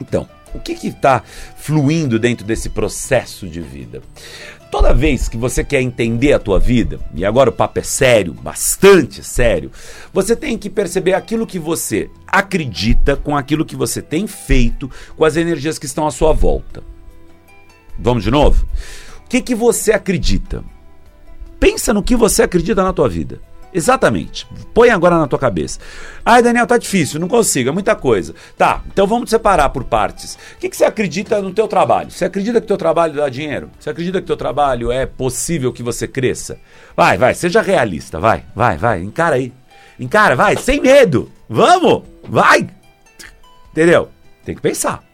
[0.00, 1.22] Então, o que está
[1.56, 4.00] fluindo dentro desse processo de vida?
[4.76, 8.34] Toda vez que você quer entender a tua vida, e agora o papo é sério,
[8.34, 9.70] bastante sério,
[10.12, 15.24] você tem que perceber aquilo que você acredita com aquilo que você tem feito com
[15.24, 16.82] as energias que estão à sua volta.
[17.98, 18.66] Vamos de novo?
[19.24, 20.62] O que, que você acredita?
[21.58, 23.40] Pensa no que você acredita na tua vida.
[23.76, 24.46] Exatamente.
[24.72, 25.78] Põe agora na tua cabeça.
[26.24, 28.34] Ai, Daniel, tá difícil, não consigo, é muita coisa.
[28.56, 30.38] Tá, então vamos separar por partes.
[30.54, 32.10] O que, que você acredita no teu trabalho?
[32.10, 33.70] Você acredita que teu trabalho dá dinheiro?
[33.78, 36.58] Você acredita que teu trabalho é possível que você cresça?
[36.96, 39.52] Vai, vai, seja realista, vai, vai, vai, encara aí.
[40.00, 41.30] Encara, vai, sem medo.
[41.46, 42.66] Vamos, vai.
[43.72, 44.08] Entendeu?
[44.42, 45.04] Tem que pensar.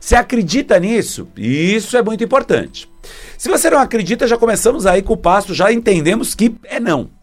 [0.00, 1.28] Você acredita nisso?
[1.36, 2.90] Isso é muito importante.
[3.38, 7.21] Se você não acredita, já começamos aí com o passo, já entendemos que é não.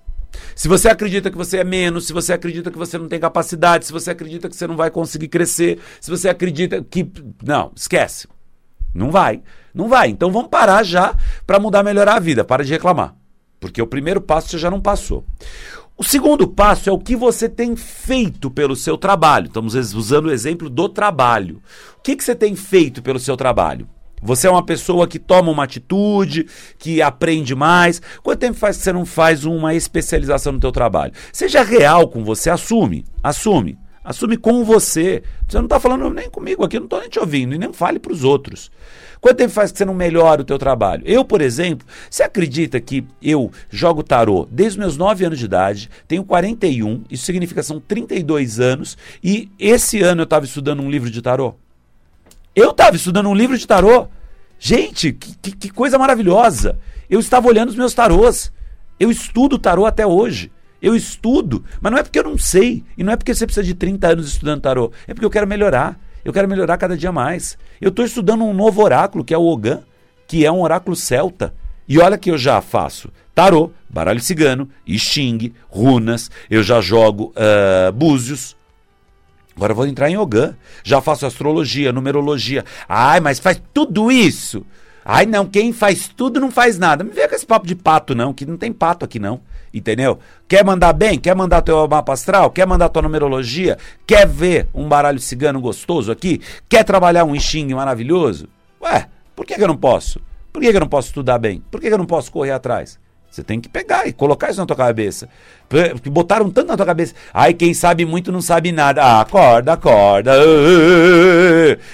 [0.59, 3.85] Se você acredita que você é menos, se você acredita que você não tem capacidade,
[3.85, 7.09] se você acredita que você não vai conseguir crescer, se você acredita que.
[7.41, 8.27] Não, esquece.
[8.93, 9.41] Não vai.
[9.73, 10.09] Não vai.
[10.09, 11.15] Então vamos parar já
[11.47, 12.43] para mudar, melhorar a vida.
[12.43, 13.15] Para de reclamar.
[13.57, 15.23] Porque o primeiro passo você já não passou.
[15.95, 19.47] O segundo passo é o que você tem feito pelo seu trabalho.
[19.47, 21.63] Estamos usando o exemplo do trabalho.
[21.97, 23.87] O que, que você tem feito pelo seu trabalho?
[24.21, 28.01] Você é uma pessoa que toma uma atitude, que aprende mais.
[28.21, 31.13] Quanto tempo faz que você não faz uma especialização no teu trabalho?
[31.31, 33.77] Seja real com você, assume, assume.
[34.03, 35.21] Assume com você.
[35.47, 37.71] Você não está falando nem comigo aqui, eu não estou nem te ouvindo, e nem
[37.71, 38.71] fale para os outros.
[39.21, 41.03] Quanto tempo faz que você não melhora o teu trabalho?
[41.05, 45.45] Eu, por exemplo, você acredita que eu jogo tarô desde os meus 9 anos de
[45.45, 50.89] idade, tenho 41, isso significa são 32 anos, e esse ano eu estava estudando um
[50.89, 51.55] livro de tarô?
[52.59, 54.09] Eu estava estudando um livro de tarô.
[54.59, 56.77] Gente, que, que, que coisa maravilhosa.
[57.09, 58.51] Eu estava olhando os meus tarôs.
[58.99, 60.51] Eu estudo tarô até hoje.
[60.81, 62.83] Eu estudo, mas não é porque eu não sei.
[62.97, 64.91] E não é porque você precisa de 30 anos estudando tarô.
[65.07, 65.97] É porque eu quero melhorar.
[66.25, 67.57] Eu quero melhorar cada dia mais.
[67.79, 69.79] Eu estou estudando um novo oráculo, que é o Ogan,
[70.27, 71.53] que é um oráculo celta.
[71.87, 77.89] E olha que eu já faço tarô, baralho cigano, xing, runas, eu já jogo uh,
[77.93, 78.58] búzios.
[79.59, 80.55] Agora vou entrar em Ogan.
[80.85, 82.63] Já faço astrologia, numerologia.
[82.87, 84.65] Ai, mas faz tudo isso.
[85.03, 87.03] Ai, não, quem faz tudo não faz nada.
[87.03, 89.41] Me vê com esse papo de pato, não, que não tem pato aqui, não.
[89.73, 90.17] Entendeu?
[90.47, 91.19] Quer mandar bem?
[91.19, 92.49] Quer mandar teu mapa astral?
[92.51, 93.77] Quer mandar tua numerologia?
[94.07, 96.39] Quer ver um baralho cigano gostoso aqui?
[96.69, 98.47] Quer trabalhar um xing maravilhoso?
[98.81, 100.21] Ué, por que, que eu não posso?
[100.53, 101.61] Por que, que eu não posso estudar bem?
[101.69, 102.97] Por que, que eu não posso correr atrás?
[103.29, 105.29] Você tem que pegar e colocar isso na tua cabeça.
[105.67, 107.13] Porque botaram tanto na tua cabeça.
[107.31, 109.03] Ai, quem sabe muito não sabe nada.
[109.03, 110.31] Ah, acorda, acorda.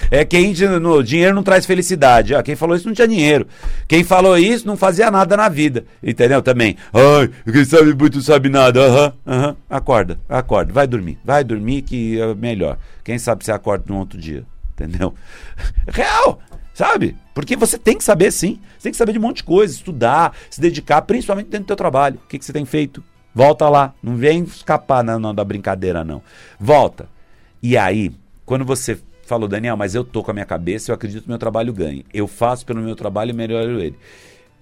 [0.09, 2.33] É quem no dinheiro não traz felicidade.
[2.33, 3.45] Ah, quem falou isso não tinha dinheiro.
[3.85, 5.83] Quem falou isso não fazia nada na vida.
[6.01, 6.41] Entendeu?
[6.41, 6.77] Também.
[6.93, 8.79] Ai, quem sabe muito não sabe nada.
[8.79, 9.47] Aham, uhum, aham.
[9.49, 9.55] Uhum.
[9.69, 10.71] Acorda, acorda.
[10.71, 11.19] Vai dormir.
[11.23, 12.77] Vai dormir que é melhor.
[13.03, 14.45] Quem sabe você acorda num outro dia.
[14.73, 15.13] Entendeu?
[15.87, 16.39] Real.
[16.75, 17.15] Sabe?
[17.33, 18.59] Porque você tem que saber sim.
[18.77, 21.67] Você tem que saber de um monte de coisa, estudar, se dedicar, principalmente dentro do
[21.67, 22.19] teu trabalho.
[22.23, 23.01] O que, que você tem feito?
[23.33, 23.93] Volta lá.
[24.03, 26.21] Não vem escapar não, da brincadeira, não.
[26.59, 27.07] Volta.
[27.63, 28.11] E aí,
[28.45, 31.37] quando você falou, Daniel, mas eu tô com a minha cabeça, eu acredito que meu
[31.37, 32.05] trabalho ganhe.
[32.13, 33.97] Eu faço pelo meu trabalho e melhoro ele.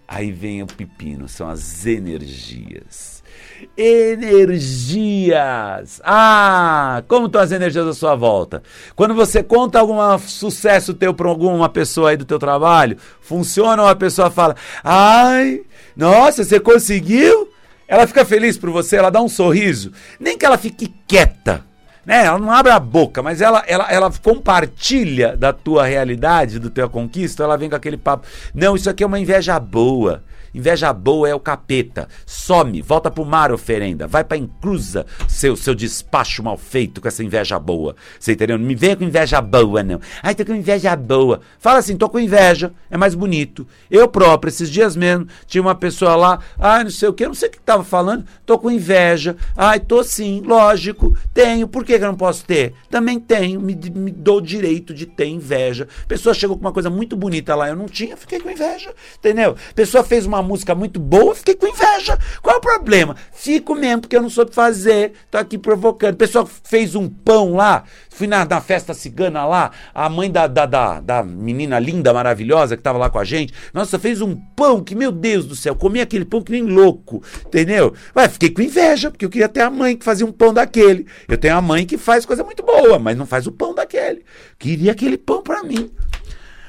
[0.08, 3.13] Aí vem o pepino, são as energias
[3.78, 5.22] energias.
[6.04, 8.63] Ah, como estão as energias à sua volta?
[8.96, 13.88] Quando você conta algum sucesso teu para alguma pessoa aí do teu trabalho, funciona ou
[13.88, 15.62] a pessoa fala: "Ai,
[15.96, 17.48] nossa, você conseguiu?"
[17.88, 21.66] Ela fica feliz por você, ela dá um sorriso, nem que ela fique quieta.
[22.06, 22.26] Né?
[22.26, 26.89] Ela não abre a boca, mas ela, ela, ela compartilha da tua realidade, do teu
[26.89, 28.28] conquista, ela vem com aquele papo.
[28.54, 30.24] Não, isso aqui é uma inveja boa.
[30.54, 32.08] Inveja boa é o capeta.
[32.26, 34.08] Some, volta pro mar, oferenda.
[34.08, 37.96] Vai pra inclusa, seu, seu despacho mal feito com essa inveja boa.
[38.20, 38.58] Você entendeu?
[38.58, 40.00] Não me venha com inveja boa, não.
[40.22, 41.42] Ai, tô com inveja boa.
[41.58, 42.72] Fala assim, tô com inveja.
[42.92, 43.68] É mais bonito.
[43.89, 47.34] Eu próprio, esses dias mesmo, tinha uma pessoa lá, ai, não sei o que, não
[47.34, 49.36] sei o que tava falando, tô com inveja.
[49.58, 51.68] Ai, tô sim, lógico, tenho.
[51.68, 52.74] Por que, que eu não posso ter?
[52.92, 55.88] Também tenho, me, me dou o direito de ter inveja.
[56.08, 58.94] Pessoa chegou com uma coisa muito bonita lá, eu não tinha, fiquei com inveja.
[59.18, 59.56] Entendeu?
[59.74, 62.17] Pessoa fez uma música muito boa, fiquei com inveja.
[62.41, 63.15] Qual é o problema?
[63.32, 65.13] Fico mesmo, porque eu não soube fazer.
[65.32, 66.13] Tô aqui provocando.
[66.13, 70.45] O pessoal fez um pão lá, fui na, na festa cigana lá, a mãe da,
[70.47, 73.53] da, da, da menina linda, maravilhosa, que tava lá com a gente.
[73.73, 77.23] Nossa, fez um pão que, meu Deus do céu, comi aquele pão que nem louco,
[77.45, 77.93] entendeu?
[78.32, 81.08] Fiquei com inveja, porque eu queria ter a mãe que fazia um pão daquele.
[81.27, 84.23] Eu tenho a mãe que faz coisa muito boa, mas não faz o pão daquele.
[84.60, 85.89] Queria aquele pão para mim.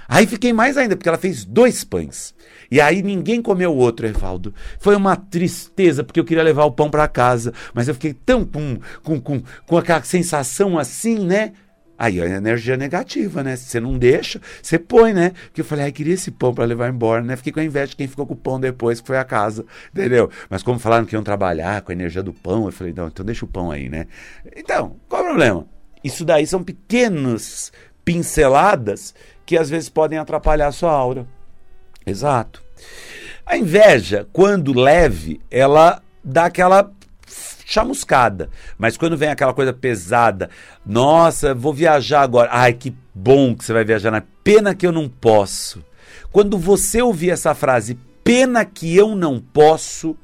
[0.09, 2.35] Aí fiquei mais ainda, porque ela fez dois pães.
[2.71, 4.55] E aí ninguém comeu o outro, Evaldo.
[4.79, 8.45] Foi uma tristeza, porque eu queria levar o pão para casa, mas eu fiquei tão
[8.45, 11.53] com, com, com, com aquela sensação assim, né?
[11.97, 13.55] Aí a energia negativa, né?
[13.55, 15.31] Se você não deixa, você põe, né?
[15.31, 17.37] Porque eu falei, ai, queria esse pão para levar embora, né?
[17.37, 19.65] Fiquei com a inveja de quem ficou com o pão depois, que foi a casa,
[19.93, 20.29] entendeu?
[20.51, 23.25] Mas como falaram que iam trabalhar com a energia do pão, eu falei, não, então
[23.25, 24.07] deixa o pão aí, né?
[24.57, 25.67] Então, qual o problema?
[26.03, 27.73] Isso daí são pequenas
[28.05, 29.15] pinceladas
[29.47, 31.27] que às vezes podem atrapalhar a sua aura.
[32.07, 32.63] Exato.
[33.47, 36.91] A inveja, quando leve, ela dá aquela
[37.67, 38.51] chamuscada.
[38.79, 40.51] Mas quando vem aquela coisa pesada,
[40.85, 42.49] nossa, vou viajar agora.
[42.53, 44.11] Ai, que bom que você vai viajar.
[44.11, 45.85] Na pena que eu não posso.
[46.31, 50.17] Quando você ouvir essa frase, pena que eu não posso,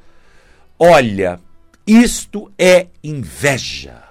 [0.79, 1.39] olha,
[1.87, 4.03] isto é inveja.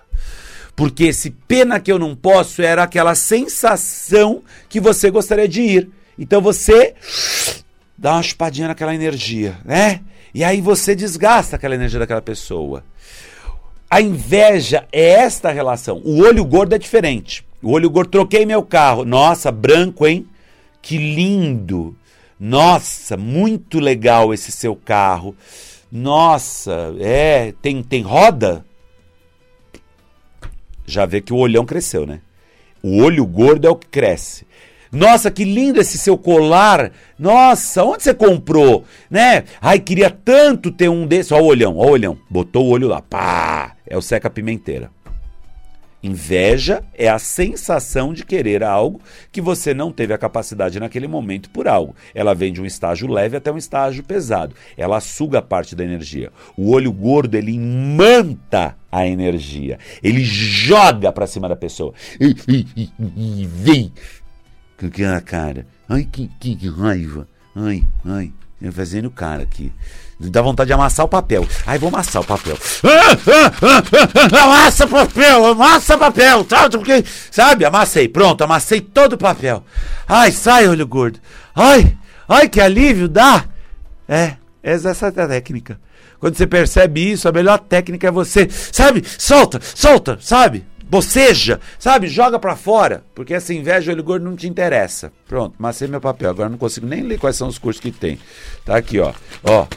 [0.76, 5.90] Porque esse pena que eu não posso era aquela sensação que você gostaria de ir.
[6.18, 6.96] Então você
[8.00, 10.02] dá uma chupadinha naquela energia, né?
[10.34, 12.84] E aí você desgasta aquela energia daquela pessoa.
[13.90, 16.02] A inveja é esta relação.
[16.06, 17.46] O olho gordo é diferente.
[17.62, 19.04] O olho gordo, troquei meu carro.
[19.04, 20.28] Nossa, branco, hein?
[20.82, 21.98] Que lindo.
[22.40, 25.36] Nossa, muito legal esse seu carro.
[25.92, 28.64] Nossa, é, tem, tem roda?
[30.90, 32.22] já vê que o olhão cresceu, né?
[32.82, 34.46] O olho gordo é o que cresce.
[34.92, 36.92] Nossa, que lindo esse seu colar.
[37.18, 38.86] Nossa, onde você comprou?
[39.10, 39.44] Né?
[39.62, 41.34] Ai, queria tanto ter um desse.
[41.34, 42.18] Olha o olhão, olha o olhão.
[42.30, 43.02] Botou o olho lá.
[43.02, 43.76] Pá!
[43.86, 44.92] É o seca pimenteira.
[46.02, 49.02] Inveja é a sensação de querer algo
[49.34, 51.94] que você não teve a capacidade naquele momento por algo.
[52.16, 54.56] Ela vem de um estágio leve até um estágio pesado.
[54.78, 56.32] Ela suga parte da energia.
[56.56, 59.78] O olho gordo ele imanta a energia.
[60.02, 61.94] Ele joga para cima da pessoa.
[62.98, 63.92] Vem.
[64.80, 65.68] Com aquela cara.
[65.88, 67.28] Ai, que, que, que raiva.
[67.56, 68.32] Ai, ai.
[68.72, 69.72] Fazendo cara aqui.
[70.20, 71.48] Dá vontade de amassar o papel.
[71.66, 72.58] Ai, vou amassar o papel.
[74.32, 76.46] Amassa papel, amassa papel.
[76.50, 77.66] Sabe, sabe?
[77.66, 78.10] Amassei.
[78.10, 79.64] Pronto, amassei todo o papel.
[80.08, 81.20] Ai, sai, olho gordo.
[81.56, 83.46] Ai, ai, que alívio dá.
[84.08, 85.80] É, essa é a técnica.
[86.20, 89.04] Quando você percebe isso, a melhor técnica é você, sabe?
[89.18, 90.66] Solta, solta, sabe?
[90.90, 92.08] Boceja, sabe?
[92.08, 95.12] Joga para fora, porque essa inveja, olho gordo não te interessa.
[95.28, 96.32] Pronto, massei meu papel.
[96.32, 98.20] Agora não consigo nem ler quais são os cursos que tem.
[98.66, 99.14] Tá aqui, ó.
[99.44, 99.68] Ó,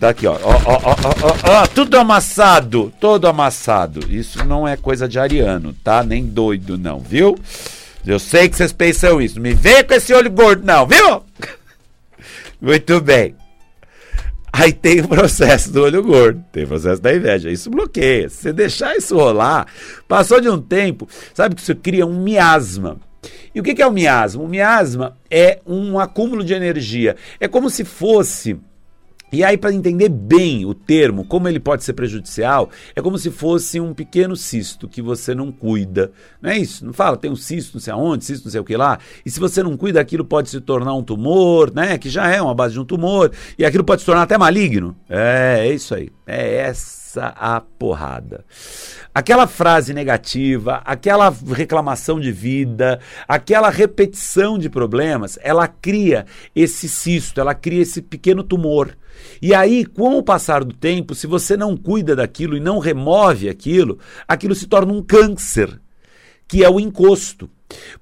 [0.00, 0.38] tá aqui, ó.
[0.42, 4.00] Ó, ó, ó, ó, ó, tudo amassado, todo amassado.
[4.10, 6.02] Isso não é coisa de ariano, tá?
[6.02, 7.38] Nem doido não, viu?
[8.06, 9.40] Eu sei que vocês pensam isso.
[9.40, 11.22] Me vem com esse olho gordo não, viu?
[12.60, 13.34] Muito bem.
[14.52, 17.50] Aí tem o processo do olho gordo, tem o processo da inveja.
[17.50, 18.28] Isso bloqueia.
[18.28, 19.66] Se você deixar isso rolar,
[20.06, 22.98] passou de um tempo, sabe que isso cria um miasma.
[23.54, 24.42] E o que é o miasma?
[24.42, 27.16] O miasma é um acúmulo de energia.
[27.40, 28.58] É como se fosse
[29.32, 33.30] e aí, para entender bem o termo, como ele pode ser prejudicial, é como se
[33.30, 36.12] fosse um pequeno cisto que você não cuida.
[36.40, 36.84] Não é isso?
[36.84, 38.98] Não fala, tem um cisto não sei aonde, cisto não sei o que lá.
[39.24, 41.96] E se você não cuida, aquilo pode se tornar um tumor, né?
[41.96, 43.32] Que já é uma base de um tumor.
[43.58, 44.96] E aquilo pode se tornar até maligno.
[45.08, 46.10] É, é isso aí.
[46.26, 48.44] É essa a porrada.
[49.14, 57.40] Aquela frase negativa, aquela reclamação de vida, aquela repetição de problemas, ela cria esse cisto,
[57.40, 58.96] ela cria esse pequeno tumor
[59.40, 63.48] e aí, com o passar do tempo, se você não cuida daquilo e não remove
[63.48, 65.80] aquilo, aquilo se torna um câncer,
[66.46, 67.50] que é o encosto.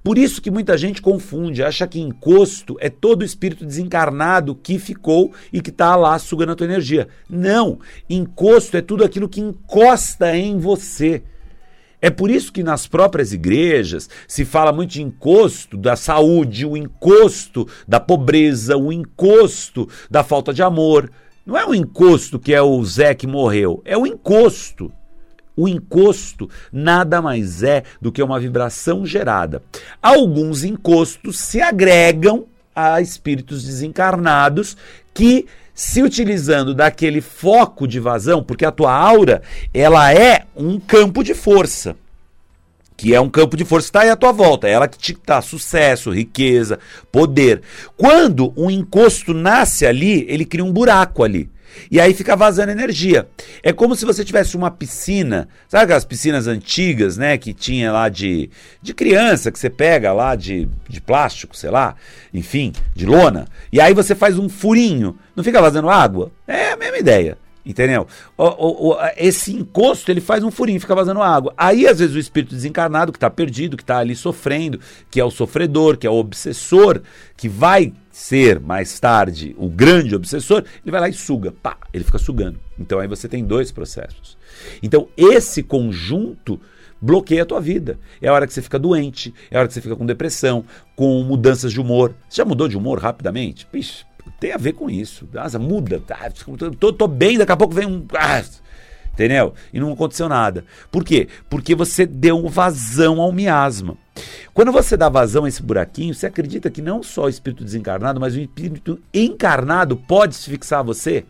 [0.03, 4.79] Por isso que muita gente confunde, acha que encosto é todo o espírito desencarnado que
[4.79, 7.07] ficou e que está lá sugando a tua energia.
[7.29, 11.23] Não, encosto é tudo aquilo que encosta em você.
[12.01, 16.75] É por isso que nas próprias igrejas se fala muito de encosto da saúde, o
[16.75, 21.11] encosto da pobreza, o encosto da falta de amor.
[21.45, 24.91] Não é o encosto que é o Zé que morreu, é o encosto.
[25.61, 29.61] O encosto nada mais é do que uma vibração gerada.
[30.01, 32.45] Alguns encostos se agregam
[32.75, 34.75] a espíritos desencarnados
[35.13, 41.23] que se utilizando daquele foco de vazão, porque a tua aura, ela é um campo
[41.23, 41.95] de força.
[42.97, 44.67] Que é um campo de força está aí à tua volta.
[44.67, 46.79] É ela que te dá sucesso, riqueza,
[47.11, 47.61] poder.
[47.95, 51.51] Quando um encosto nasce ali, ele cria um buraco ali.
[51.89, 53.27] E aí fica vazando energia.
[53.63, 57.37] É como se você tivesse uma piscina, sabe aquelas piscinas antigas, né?
[57.37, 58.49] Que tinha lá de,
[58.81, 61.95] de criança, que você pega lá de, de plástico, sei lá,
[62.33, 63.47] enfim, de lona.
[63.71, 65.17] E aí você faz um furinho.
[65.35, 66.31] Não fica vazando água?
[66.47, 67.37] É a mesma ideia.
[67.65, 68.07] Entendeu?
[68.37, 71.53] O, o, o, esse encosto ele faz um furinho, fica vazando água.
[71.55, 75.25] Aí, às vezes, o espírito desencarnado, que está perdido, que está ali sofrendo, que é
[75.25, 77.01] o sofredor, que é o obsessor,
[77.37, 81.51] que vai ser mais tarde o grande obsessor, ele vai lá e suga.
[81.51, 82.59] Pá, ele fica sugando.
[82.79, 84.37] Então aí você tem dois processos.
[84.81, 86.59] Então, esse conjunto
[87.01, 87.97] bloqueia a tua vida.
[88.21, 90.63] É a hora que você fica doente, é a hora que você fica com depressão,
[90.95, 92.13] com mudanças de humor.
[92.29, 93.65] Você já mudou de humor rapidamente?
[93.65, 94.05] Pixe,
[94.41, 95.29] tem a ver com isso.
[95.31, 96.01] Nossa, muda.
[96.09, 96.31] Ah,
[96.79, 98.03] tô, tô, bem, daqui a pouco vem um.
[98.17, 98.43] Ah,
[99.13, 99.53] entendeu?
[99.71, 100.65] E não aconteceu nada.
[100.91, 101.27] Por quê?
[101.47, 103.95] Porque você deu vazão ao miasma.
[104.51, 108.19] Quando você dá vazão a esse buraquinho, você acredita que não só o espírito desencarnado,
[108.19, 111.23] mas o espírito encarnado pode se fixar a você?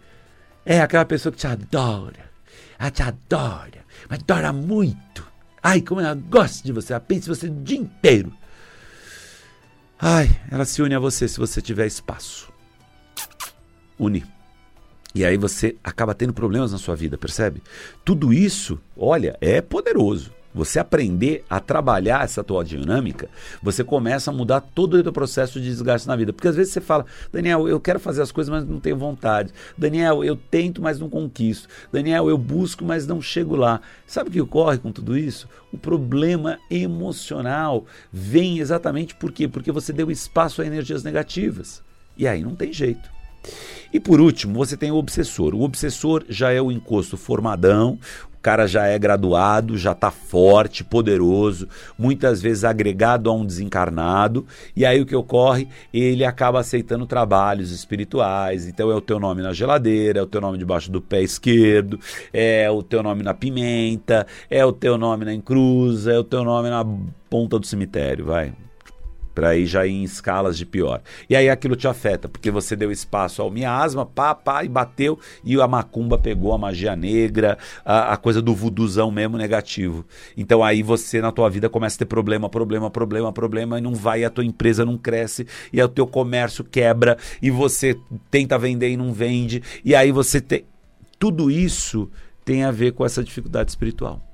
[0.66, 2.32] É aquela pessoa que te adora.
[2.80, 3.86] Ela te adora.
[4.10, 5.28] Mas adora muito.
[5.62, 6.94] Ai, como ela gosta de você.
[6.94, 8.32] Ela pensa em você o dia inteiro.
[10.00, 12.51] Ai, ela se une a você se você tiver espaço
[14.00, 14.26] une.
[15.14, 17.62] E aí você acaba tendo problemas na sua vida, percebe?
[18.06, 20.32] Tudo isso, olha, é poderoso.
[20.54, 23.30] Você aprender a trabalhar essa tua dinâmica,
[23.64, 26.34] você começa a mudar todo o teu processo de desgaste na vida.
[26.34, 29.54] Porque às vezes você fala, Daniel, eu quero fazer as coisas, mas não tenho vontade.
[29.78, 31.70] Daniel, eu tento, mas não conquisto.
[31.92, 33.80] Daniel, eu busco, mas não chego lá.
[34.06, 35.48] Sabe o que ocorre com tudo isso?
[35.72, 39.48] O problema emocional vem exatamente por quê?
[39.48, 41.82] Porque você deu espaço a energias negativas.
[42.22, 43.10] E aí não tem jeito.
[43.92, 45.56] E por último, você tem o obsessor.
[45.56, 47.98] O obsessor já é o encosto formadão,
[48.32, 51.68] o cara já é graduado, já está forte, poderoso,
[51.98, 54.46] muitas vezes agregado a um desencarnado,
[54.76, 55.68] e aí o que ocorre?
[55.92, 60.42] Ele acaba aceitando trabalhos espirituais, então é o teu nome na geladeira, é o teu
[60.42, 62.00] nome debaixo do pé esquerdo,
[62.32, 66.44] é o teu nome na pimenta, é o teu nome na encruza, é o teu
[66.44, 66.86] nome na
[67.30, 68.54] ponta do cemitério, vai.
[69.34, 71.02] Para ir já em escalas de pior.
[71.30, 75.20] E aí aquilo te afeta, porque você deu espaço ao miasma, pá, pá, e bateu,
[75.44, 80.06] e a macumba pegou a magia negra, a, a coisa do vuduzão mesmo negativo.
[80.36, 83.94] Então aí você na tua vida começa a ter problema, problema, problema, problema, e não
[83.94, 87.98] vai, e a tua empresa não cresce, e o teu comércio quebra, e você
[88.30, 90.66] tenta vender e não vende, e aí você tem.
[91.20, 92.10] Tudo isso
[92.44, 94.31] tem a ver com essa dificuldade espiritual.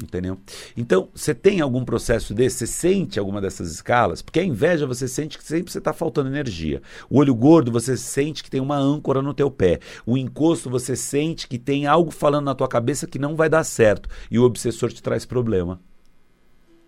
[0.00, 0.38] Entendeu?
[0.76, 2.58] Então, você tem algum processo desse?
[2.58, 4.22] Você sente alguma dessas escalas?
[4.22, 6.80] Porque a inveja você sente que sempre você está faltando energia.
[7.10, 9.80] O olho gordo você sente que tem uma âncora no teu pé.
[10.06, 13.64] O encosto você sente que tem algo falando na tua cabeça que não vai dar
[13.64, 14.08] certo.
[14.30, 15.80] E o obsessor te traz problema.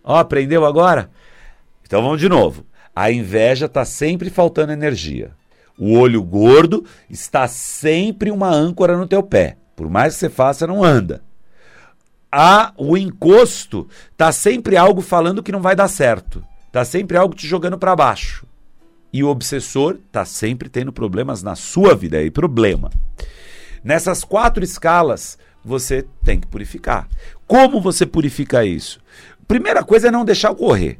[0.04, 1.10] Ó, aprendeu agora?
[1.84, 2.64] Então vamos de novo.
[2.94, 5.32] A inveja está sempre faltando energia.
[5.76, 9.56] O olho gordo está sempre uma âncora no teu pé.
[9.74, 11.28] Por mais que você faça, não anda
[12.30, 16.44] a, o encosto tá sempre algo falando que não vai dar certo.
[16.70, 18.46] Tá sempre algo te jogando para baixo.
[19.12, 22.18] E o obsessor tá sempre tendo problemas na sua vida.
[22.18, 22.90] Aí problema.
[23.82, 27.08] Nessas quatro escalas, você tem que purificar.
[27.46, 29.00] Como você purifica isso?
[29.48, 30.98] Primeira coisa é não deixar ocorrer.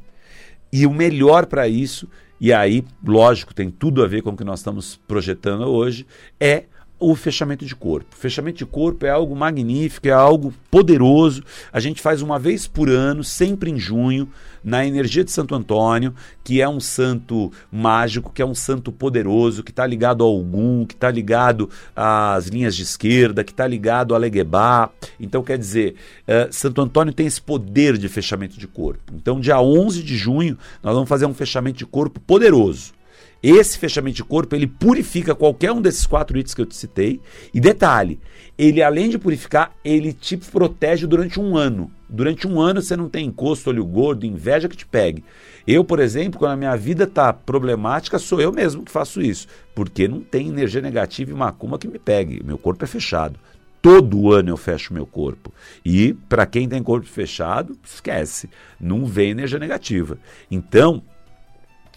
[0.73, 2.09] E o melhor para isso,
[2.41, 6.07] e aí, lógico, tem tudo a ver com o que nós estamos projetando hoje,
[6.41, 6.65] é
[7.01, 8.15] o fechamento de corpo.
[8.15, 11.43] Fechamento de corpo é algo magnífico, é algo poderoso.
[11.73, 14.29] A gente faz uma vez por ano, sempre em junho,
[14.63, 19.63] na energia de Santo Antônio, que é um santo mágico, que é um santo poderoso,
[19.63, 24.15] que está ligado ao Ogum, que está ligado às linhas de esquerda, que está ligado
[24.15, 24.91] a Leguebá.
[25.19, 25.95] Então, quer dizer,
[26.29, 29.15] uh, Santo Antônio tem esse poder de fechamento de corpo.
[29.15, 33.00] Então, dia 11 de junho, nós vamos fazer um fechamento de corpo poderoso.
[33.43, 37.21] Esse fechamento de corpo, ele purifica qualquer um desses quatro itens que eu te citei.
[37.55, 38.21] E detalhe,
[38.59, 41.91] ele além de purificar, ele te protege durante um ano.
[42.09, 45.25] Durante um ano você não tem encosto, olho gordo, inveja que te pegue.
[45.67, 49.47] Eu, por exemplo, quando a minha vida está problemática, sou eu mesmo que faço isso.
[49.75, 52.43] Porque não tem energia negativa e macumba que me pegue.
[52.45, 53.39] Meu corpo é fechado.
[53.81, 55.55] Todo ano eu fecho meu corpo.
[55.83, 58.51] E para quem tem corpo fechado, esquece.
[58.79, 60.19] Não vem energia negativa.
[60.51, 61.03] Então,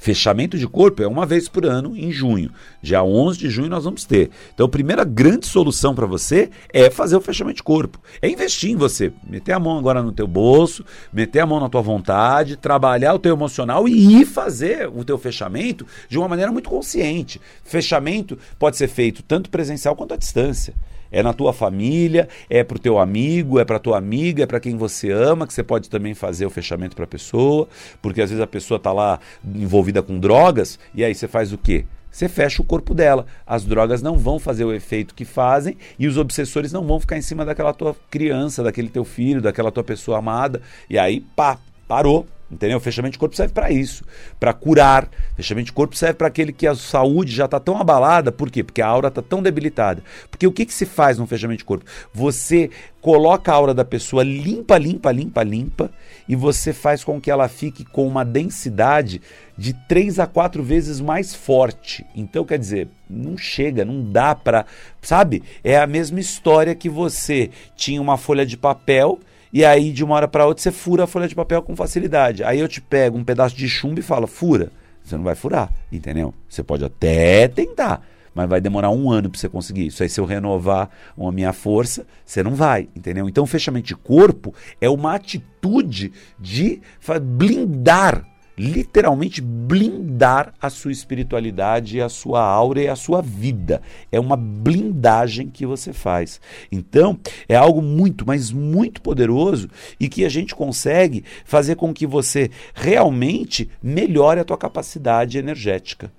[0.04, 2.52] Fechamento de corpo é uma vez por ano, em junho.
[2.82, 4.32] Dia 11 de junho nós vamos ter.
[4.54, 8.02] Então, a primeira grande solução para você é fazer o fechamento de corpo.
[8.22, 9.14] É investir em você.
[9.26, 10.84] Meter a mão agora no teu bolso,
[11.14, 15.18] meter a mão na tua vontade, trabalhar o teu emocional e ir fazer o teu
[15.18, 17.40] fechamento de uma maneira muito consciente.
[17.64, 20.74] Fechamento pode ser feito tanto presencial quanto à distância.
[21.14, 24.60] É na tua família, é para o teu amigo, é para tua amiga, é para
[24.60, 27.70] quem você ama, que você pode também fazer o fechamento para a pessoa,
[28.02, 31.58] porque às vezes a pessoa está lá envolvida com drogas e aí você faz o
[31.58, 31.86] quê?
[32.14, 33.26] Você fecha o corpo dela.
[33.46, 37.18] As drogas não vão fazer o efeito que fazem e os obsessores não vão ficar
[37.18, 40.62] em cima daquela tua criança, daquele teu filho, daquela tua pessoa amada.
[40.88, 41.58] E aí, pá,
[41.88, 42.28] parou.
[42.54, 42.78] Entendeu?
[42.78, 44.06] O fechamento de corpo serve para isso,
[44.40, 45.10] para curar.
[45.36, 48.32] Fechamento de corpo serve para aquele que a saúde já está tão abalada.
[48.32, 48.64] Por quê?
[48.64, 50.04] Porque a aura está tão debilitada.
[50.30, 51.86] Porque o que, que se faz no fechamento de corpo?
[52.14, 52.70] Você
[53.02, 55.92] coloca a aura da pessoa limpa, limpa, limpa, limpa,
[56.30, 59.22] e você faz com que ela fique com uma densidade
[59.58, 62.06] de três a quatro vezes mais forte.
[62.16, 64.66] Então, quer dizer, não chega, não dá para.
[65.02, 65.44] Sabe?
[65.64, 69.20] É a mesma história que você tinha uma folha de papel
[69.54, 72.44] e aí, de uma hora para outra, você fura a folha de papel com facilidade.
[72.44, 74.72] Aí eu te pego um pedaço de chumbo e falo, fura.
[75.04, 76.34] Você não vai furar, entendeu?
[76.50, 78.02] Você pode até tentar,
[78.34, 80.02] mas vai demorar um ano para você conseguir isso.
[80.02, 83.30] Aí, se eu renovar a minha força, você não vai, entendeu?
[83.30, 86.82] Então, fechamento de corpo é uma atitude de
[87.22, 88.26] blindar
[88.58, 93.82] literalmente blindar a sua espiritualidade, a sua aura e a sua vida.
[94.12, 96.40] É uma blindagem que você faz.
[96.72, 102.06] Então, é algo muito, mas muito poderoso e que a gente consegue fazer com que
[102.06, 106.12] você realmente melhore a tua capacidade energética.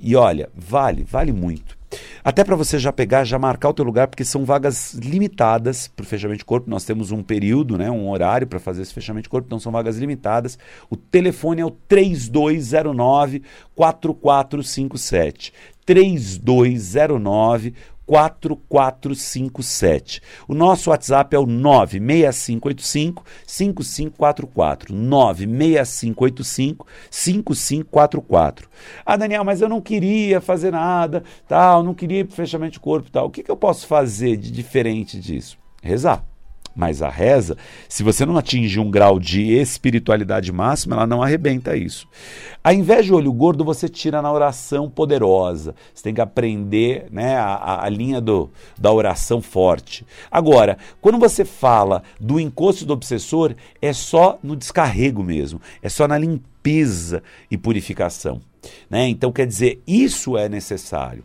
[0.00, 1.81] E olha, vale, vale muito.
[2.24, 6.04] Até para você já pegar, já marcar o teu lugar, porque são vagas limitadas para
[6.04, 6.70] o fechamento de corpo.
[6.70, 9.72] Nós temos um período, né, um horário para fazer esse fechamento de corpo, então são
[9.72, 10.58] vagas limitadas.
[10.88, 13.42] O telefone é o 3209
[13.74, 15.52] 4457.
[15.84, 17.74] 3209
[18.12, 20.20] 4457.
[20.46, 24.94] O nosso WhatsApp é o 96585 5544.
[24.94, 28.68] 96585 5544.
[29.06, 32.80] Ah, Daniel, mas eu não queria fazer nada, tal, não queria ir para fechamento de
[32.80, 33.28] corpo, tal.
[33.28, 35.56] O que, que eu posso fazer de diferente disso?
[35.82, 36.31] Rezar.
[36.74, 37.56] Mas a reza,
[37.88, 42.08] se você não atingir um grau de espiritualidade máxima, ela não arrebenta isso.
[42.64, 45.74] A inveja de olho gordo você tira na oração poderosa.
[45.92, 50.06] Você tem que aprender né, a, a linha do, da oração forte.
[50.30, 55.60] Agora, quando você fala do encosto do obsessor, é só no descarrego mesmo.
[55.82, 58.40] É só na limpeza e purificação.
[58.88, 59.08] Né?
[59.08, 61.24] Então, quer dizer, isso é necessário.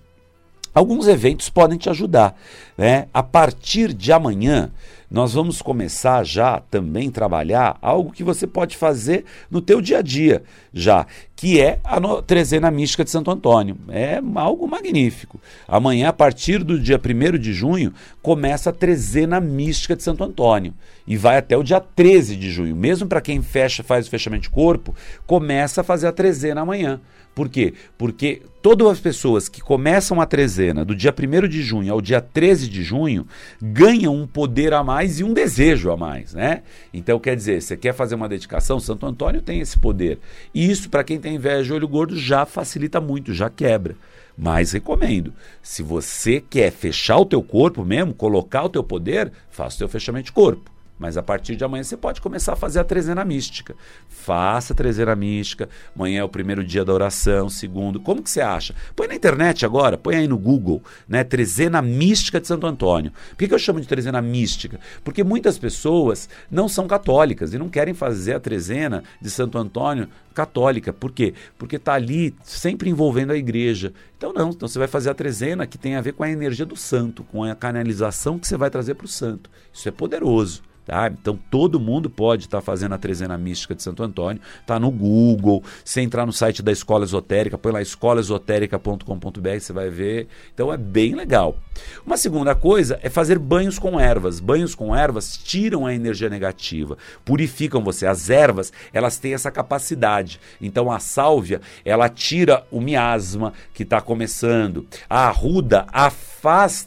[0.74, 2.36] Alguns eventos podem te ajudar.
[2.78, 3.08] Né?
[3.14, 4.72] A partir de amanhã,
[5.10, 10.01] nós vamos começar já também trabalhar algo que você pode fazer no teu dia a
[10.01, 10.43] dia
[10.74, 13.78] já, que é a no, trezena mística de Santo Antônio.
[13.89, 15.39] É algo magnífico.
[15.68, 20.74] Amanhã, a partir do dia 1 de junho, começa a trezena mística de Santo Antônio
[21.08, 22.76] e vai até o dia 13 de junho.
[22.76, 24.93] Mesmo para quem fecha, faz o fechamento de corpo,
[25.26, 26.99] começa a fazer a trezena amanhã.
[27.38, 27.76] Por quê?
[28.00, 32.20] Porque todas as pessoas que começam a trezena do dia 1 de junho ao dia
[32.20, 33.28] 13 de junho
[33.62, 36.64] ganham um poder a mais e um desejo a mais, né?
[36.92, 40.18] Então, quer dizer, você quer fazer uma dedicação, Santo Antônio tem esse poder.
[40.52, 43.96] E isso, para quem tem inveja de olho gordo, já facilita muito, já quebra.
[44.36, 45.32] Mas recomendo,
[45.62, 49.88] se você quer fechar o teu corpo mesmo, colocar o teu poder, faça o teu
[49.88, 50.72] fechamento de corpo.
[50.98, 53.76] Mas a partir de amanhã você pode começar a fazer a trezena mística.
[54.08, 55.70] Faça a trezena mística.
[55.95, 58.00] Amanhã é o primeiro dia da oração, segundo.
[58.00, 58.74] Como que você acha?
[58.95, 61.24] Põe na internet agora, põe aí no Google, né?
[61.24, 63.12] Trezena mística de Santo Antônio.
[63.30, 64.80] Por que, que eu chamo de trezena mística?
[65.04, 70.08] Porque muitas pessoas não são católicas e não querem fazer a trezena de Santo Antônio
[70.34, 70.93] católica.
[70.93, 71.34] Por quê?
[71.58, 73.93] Porque está ali sempre envolvendo a igreja.
[74.18, 76.66] Então não, então você vai fazer a trezena que tem a ver com a energia
[76.66, 79.50] do santo, com a canalização que você vai trazer para o santo.
[79.74, 80.66] Isso é poderoso.
[80.88, 81.10] Tá?
[81.10, 84.42] Então todo mundo pode estar tá fazendo a trezena mística de Santo Antônio.
[84.66, 85.62] Tá no Google.
[85.84, 90.30] Se entrar no site da Escola Esotérica, põe lá escolaesotérica.com.br, você vai ver.
[90.54, 91.58] Então é bem legal.
[92.06, 94.40] Uma segunda coisa é fazer banhos com ervas.
[94.40, 98.08] Banhos com ervas tiram a energia negativa, purificam você.
[98.08, 100.40] As ervas, elas têm essa capacidade.
[100.62, 104.88] Então a sálvia, ela tira o miasma que está começando.
[105.10, 106.27] A arruda afasta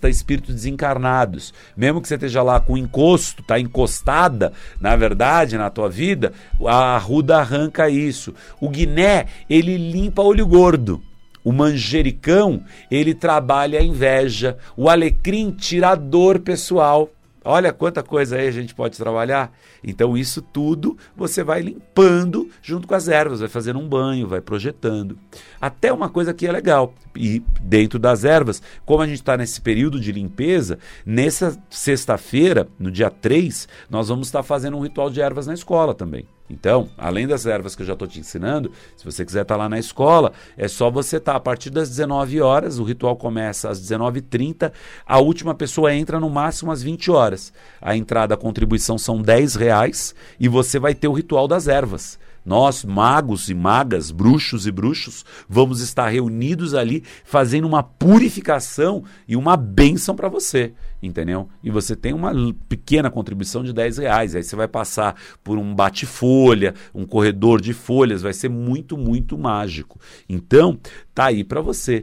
[0.09, 1.53] espíritos desencarnados.
[1.77, 6.33] Mesmo que você esteja lá com encosto, tá encostada, na verdade, na tua vida,
[6.67, 8.35] a arruda arranca isso.
[8.61, 11.03] O guiné, ele limpa olho gordo.
[11.43, 14.59] O manjericão, ele trabalha a inveja.
[14.77, 17.11] O alecrim tira a dor pessoal.
[17.45, 19.53] Olha quanta coisa aí a gente pode trabalhar.
[19.83, 24.41] Então, isso tudo você vai limpando junto com as ervas, vai fazendo um banho, vai
[24.41, 25.19] projetando.
[25.61, 29.61] Até uma coisa que é legal, e dentro das ervas, como a gente está nesse
[29.61, 35.11] período de limpeza, nessa sexta-feira, no dia 3, nós vamos estar tá fazendo um ritual
[35.11, 36.27] de ervas na escola também.
[36.51, 39.59] Então, além das ervas que eu já estou te ensinando, se você quiser estar tá
[39.59, 43.17] lá na escola, é só você estar tá, a partir das 19 horas, o ritual
[43.17, 44.73] começa às 19h30,
[45.07, 47.53] a última pessoa entra no máximo às 20 horas.
[47.81, 52.19] A entrada, a contribuição são 10 reais e você vai ter o ritual das ervas.
[52.51, 59.37] Nós, magos e magas, bruxos e bruxos, vamos estar reunidos ali fazendo uma purificação e
[59.37, 61.49] uma bênção para você, entendeu?
[61.63, 62.33] E você tem uma
[62.69, 64.35] pequena contribuição de 10 reais.
[64.35, 69.39] Aí você vai passar por um bate-folha, um corredor de folhas, vai ser muito, muito
[69.39, 70.01] mágico.
[70.29, 70.77] Então,
[71.15, 72.03] tá aí para você.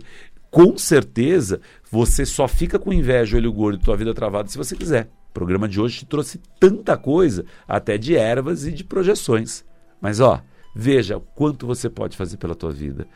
[0.50, 1.60] Com certeza,
[1.92, 5.10] você só fica com inveja, olho gordo tua vida travada se você quiser.
[5.30, 9.68] O programa de hoje te trouxe tanta coisa, até de ervas e de projeções.
[10.02, 10.42] Mas ó,
[10.76, 13.08] veja o quanto você pode fazer pela tua vida.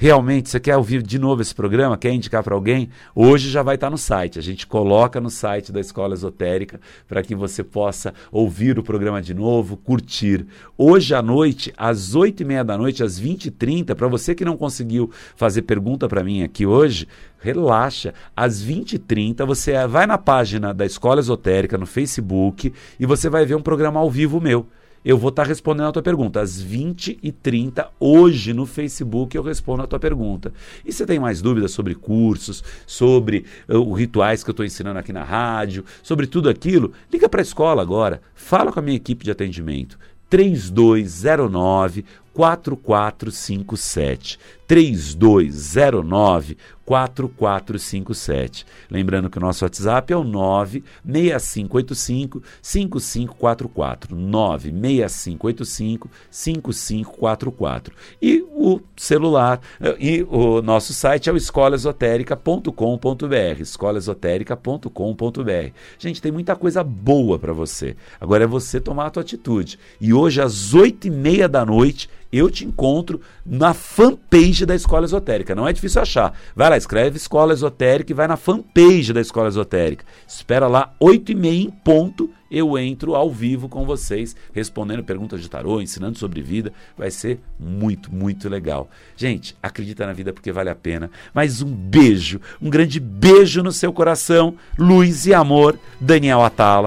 [0.00, 1.98] Realmente, você quer ouvir de novo esse programa?
[1.98, 2.88] Quer indicar para alguém?
[3.16, 4.38] Hoje já vai estar tá no site.
[4.38, 9.20] A gente coloca no site da Escola Esotérica para que você possa ouvir o programa
[9.20, 10.46] de novo, curtir.
[10.76, 14.56] Hoje à noite, às oito e meia da noite, às 20h30, para você que não
[14.56, 17.08] conseguiu fazer pergunta para mim aqui hoje,
[17.40, 18.14] relaxa.
[18.36, 23.56] Às 20h30, você vai na página da Escola Esotérica no Facebook e você vai ver
[23.56, 24.64] um programa ao vivo meu
[25.08, 26.38] eu vou estar tá respondendo a tua pergunta.
[26.38, 30.52] Às 20h30, hoje no Facebook, eu respondo a tua pergunta.
[30.84, 34.98] E você tem mais dúvidas sobre cursos, sobre uh, os rituais que eu estou ensinando
[34.98, 36.92] aqui na rádio, sobre tudo aquilo?
[37.10, 38.20] Liga para a escola agora.
[38.34, 39.98] Fala com a minha equipe de atendimento.
[40.28, 42.04] 3209
[42.38, 44.38] 4457.
[44.68, 48.64] 3209 4457.
[48.90, 54.14] Lembrando que o nosso WhatsApp é o 96585 5544.
[54.14, 57.92] 96585 5544.
[58.22, 63.60] E o celular eh, e o nosso site é o escolaesotérica.com.br.
[63.60, 65.72] escolaesotérica.com.br.
[65.98, 67.96] Gente, tem muita coisa boa para você.
[68.20, 69.76] Agora é você tomar a tua atitude.
[70.00, 75.04] E hoje às oito e meia da noite eu te encontro na fanpage da Escola
[75.04, 75.54] Esotérica.
[75.54, 76.34] Não é difícil achar.
[76.54, 80.04] Vai lá, escreve Escola Esotérica e vai na fanpage da Escola Esotérica.
[80.26, 85.40] Espera lá, 8 e meia em ponto, eu entro ao vivo com vocês, respondendo perguntas
[85.42, 86.72] de tarô, ensinando sobre vida.
[86.96, 88.88] Vai ser muito, muito legal.
[89.16, 91.10] Gente, acredita na vida porque vale a pena.
[91.34, 94.54] Mas um beijo, um grande beijo no seu coração.
[94.78, 96.86] Luz e amor, Daniel Atala.